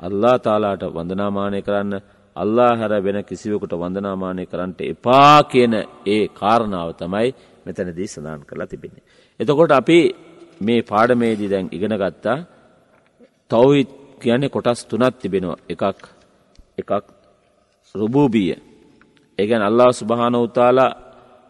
අල්ලා 0.00 0.36
තාලාට 0.38 0.82
වඳනාමානය 0.88 1.60
කරන්න 1.60 1.92
අල්ලා 2.36 2.72
හැර 2.76 2.92
වෙන 2.98 3.18
කිසිවකුට 3.22 3.72
වඳනාමානය 3.74 4.44
කරන්නට 4.46 4.80
එපා 4.84 5.38
කියන 5.44 5.74
ඒ 6.06 6.24
කාරණාව 6.30 6.90
තමයි 6.94 7.28
මෙතනදී 7.64 8.08
සඳහන් 8.08 8.42
කරලා 8.42 8.66
තිබෙන්නේ. 8.66 9.04
එතකොට 9.40 9.72
අපි 9.72 9.98
මේ 10.60 10.80
පාඩමේදී 10.82 11.50
දැන් 11.50 11.68
ඉගෙන 11.70 11.94
ගත්තා. 11.94 12.38
තවහිත් 13.50 13.90
කියන්නේ 14.20 14.48
කොටස් 14.48 14.80
තුනක් 14.84 15.14
තිබෙනවා. 15.16 15.56
එකක් 15.68 15.82
එකක් 16.78 17.04
රුබූබිය. 17.94 18.54
ඒගැන් 19.38 19.62
අල්ලා 19.62 19.92
සුභානවතාලා 19.92 20.92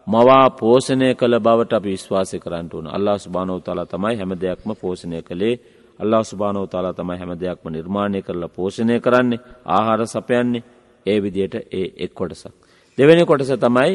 මවා 0.07 0.49
පෝෂණය 0.51 1.15
කළ 1.15 1.35
බවට 1.39 1.73
අපි 1.73 1.89
විශ්වාසය 1.89 2.37
කරන්නට 2.39 2.73
වන 2.73 2.87
අල්ලා 2.87 3.17
සුභානවතාලා 3.17 3.85
තමයි 3.87 4.15
හැම 4.17 4.33
දෙයක්ම 4.35 4.69
පෝෂණය 4.75 5.21
කළේ. 5.21 5.55
අල්ලා 5.99 6.23
සුභානවතාලා 6.23 6.93
තමයි 6.93 7.17
හැම 7.17 7.33
දෙයක්ම 7.35 7.65
නිර්මාණය 7.69 8.21
කරලා 8.21 8.49
පෝෂණය 8.49 8.99
කරන්නේ 8.99 9.43
ආහාර 9.67 10.01
සපයන්නේ. 10.07 10.63
ඒ 11.05 11.17
විදියට 11.23 11.55
ඒ 11.71 11.87
එක් 11.97 12.11
කොටසක්. 12.13 12.53
දෙවැනි 12.97 13.25
කොටස 13.25 13.51
තමයි 13.57 13.91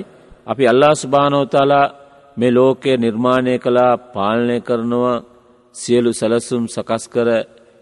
අපි 0.47 0.65
අල්ලා 0.69 0.95
සුභානෝතාලා 0.95 1.87
මේ 2.37 2.51
ලෝකය 2.51 2.93
නිර්මාණය 2.97 3.55
කලා 3.59 3.93
පාලනය 4.09 4.57
කරනවා 4.61 5.25
සියලු 5.75 6.11
සැලසුම් 6.13 6.65
සකස් 6.67 7.05
කර 7.09 7.29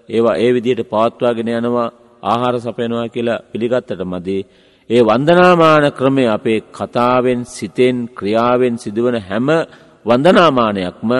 ඒවා 0.08 0.36
ඒ 0.36 0.50
විදියට 0.54 0.82
පවත්වාගෙන 0.84 1.50
යනවා 1.50 1.94
ආහාර 2.22 2.56
සපයනවා 2.60 3.08
කියලා 3.08 3.44
පිළිගත්තට 3.44 4.00
මදී. 4.04 4.42
ඒ 4.90 5.02
වන්දනාමාන 5.02 5.84
ක්‍රමය 5.92 6.24
අපේ 6.28 6.60
කතාවෙන් 6.72 7.40
සිතෙන් 7.46 7.96
ක්‍රියාවෙන් 8.10 8.74
සිදුවන 8.78 9.16
හැම 9.20 9.48
වන්දනාමානයක්ම 10.06 11.10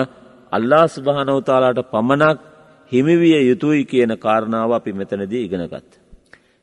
අල්ලා 0.51 0.85
ස්භානවතාලාට 0.87 1.79
පමණක් 1.85 2.37
හිමිවිය 2.91 3.37
යුතුයි 3.41 3.83
කියන 3.83 4.11
කාරණාව 4.17 4.71
අපි 4.71 4.91
මෙතනදී 4.93 5.45
ඉගෙනගත්. 5.45 5.91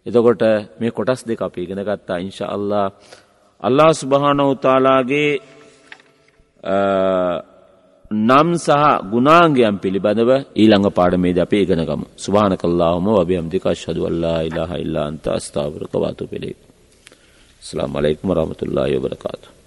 එතකොට 0.06 0.42
මේ 0.78 0.90
කොටස් 0.90 1.20
දෙක 1.22 1.40
අපි 1.40 1.61
ඉගෙනගත්තා 1.62 2.18
ඉංශ 2.18 2.42
අල්ලා 2.46 2.87
අල්ලා 3.62 3.92
ස්භානවතාලාගේ 3.94 5.30
නම් 6.62 8.48
සහ 8.57 8.83
ගුණාංගයන් 9.11 9.79
පිළිබඳව 9.79 10.31
ඊළඟ 10.55 10.88
පාඩමේද 10.90 11.38
අපේ 11.38 11.62
ඉගෙනගමු. 11.62 12.07
සුභානකල්ලාහම 12.16 13.07
වබයම්දික 13.18 13.66
ශදු 13.75 14.07
අල්ලා 14.07 14.38
ඉලාහ 14.40 14.70
ඉල්ලා 14.79 15.07
අන්ත 15.07 15.27
අස්ථාවරක 15.29 15.94
වාතු 15.94 16.27
පෙළේ. 16.27 16.57
ස්ලාම් 17.62 17.96
අලෙක්ම 17.96 18.29
රහමතුල්ලා 18.31 18.87
යොබරකාතු. 18.87 19.62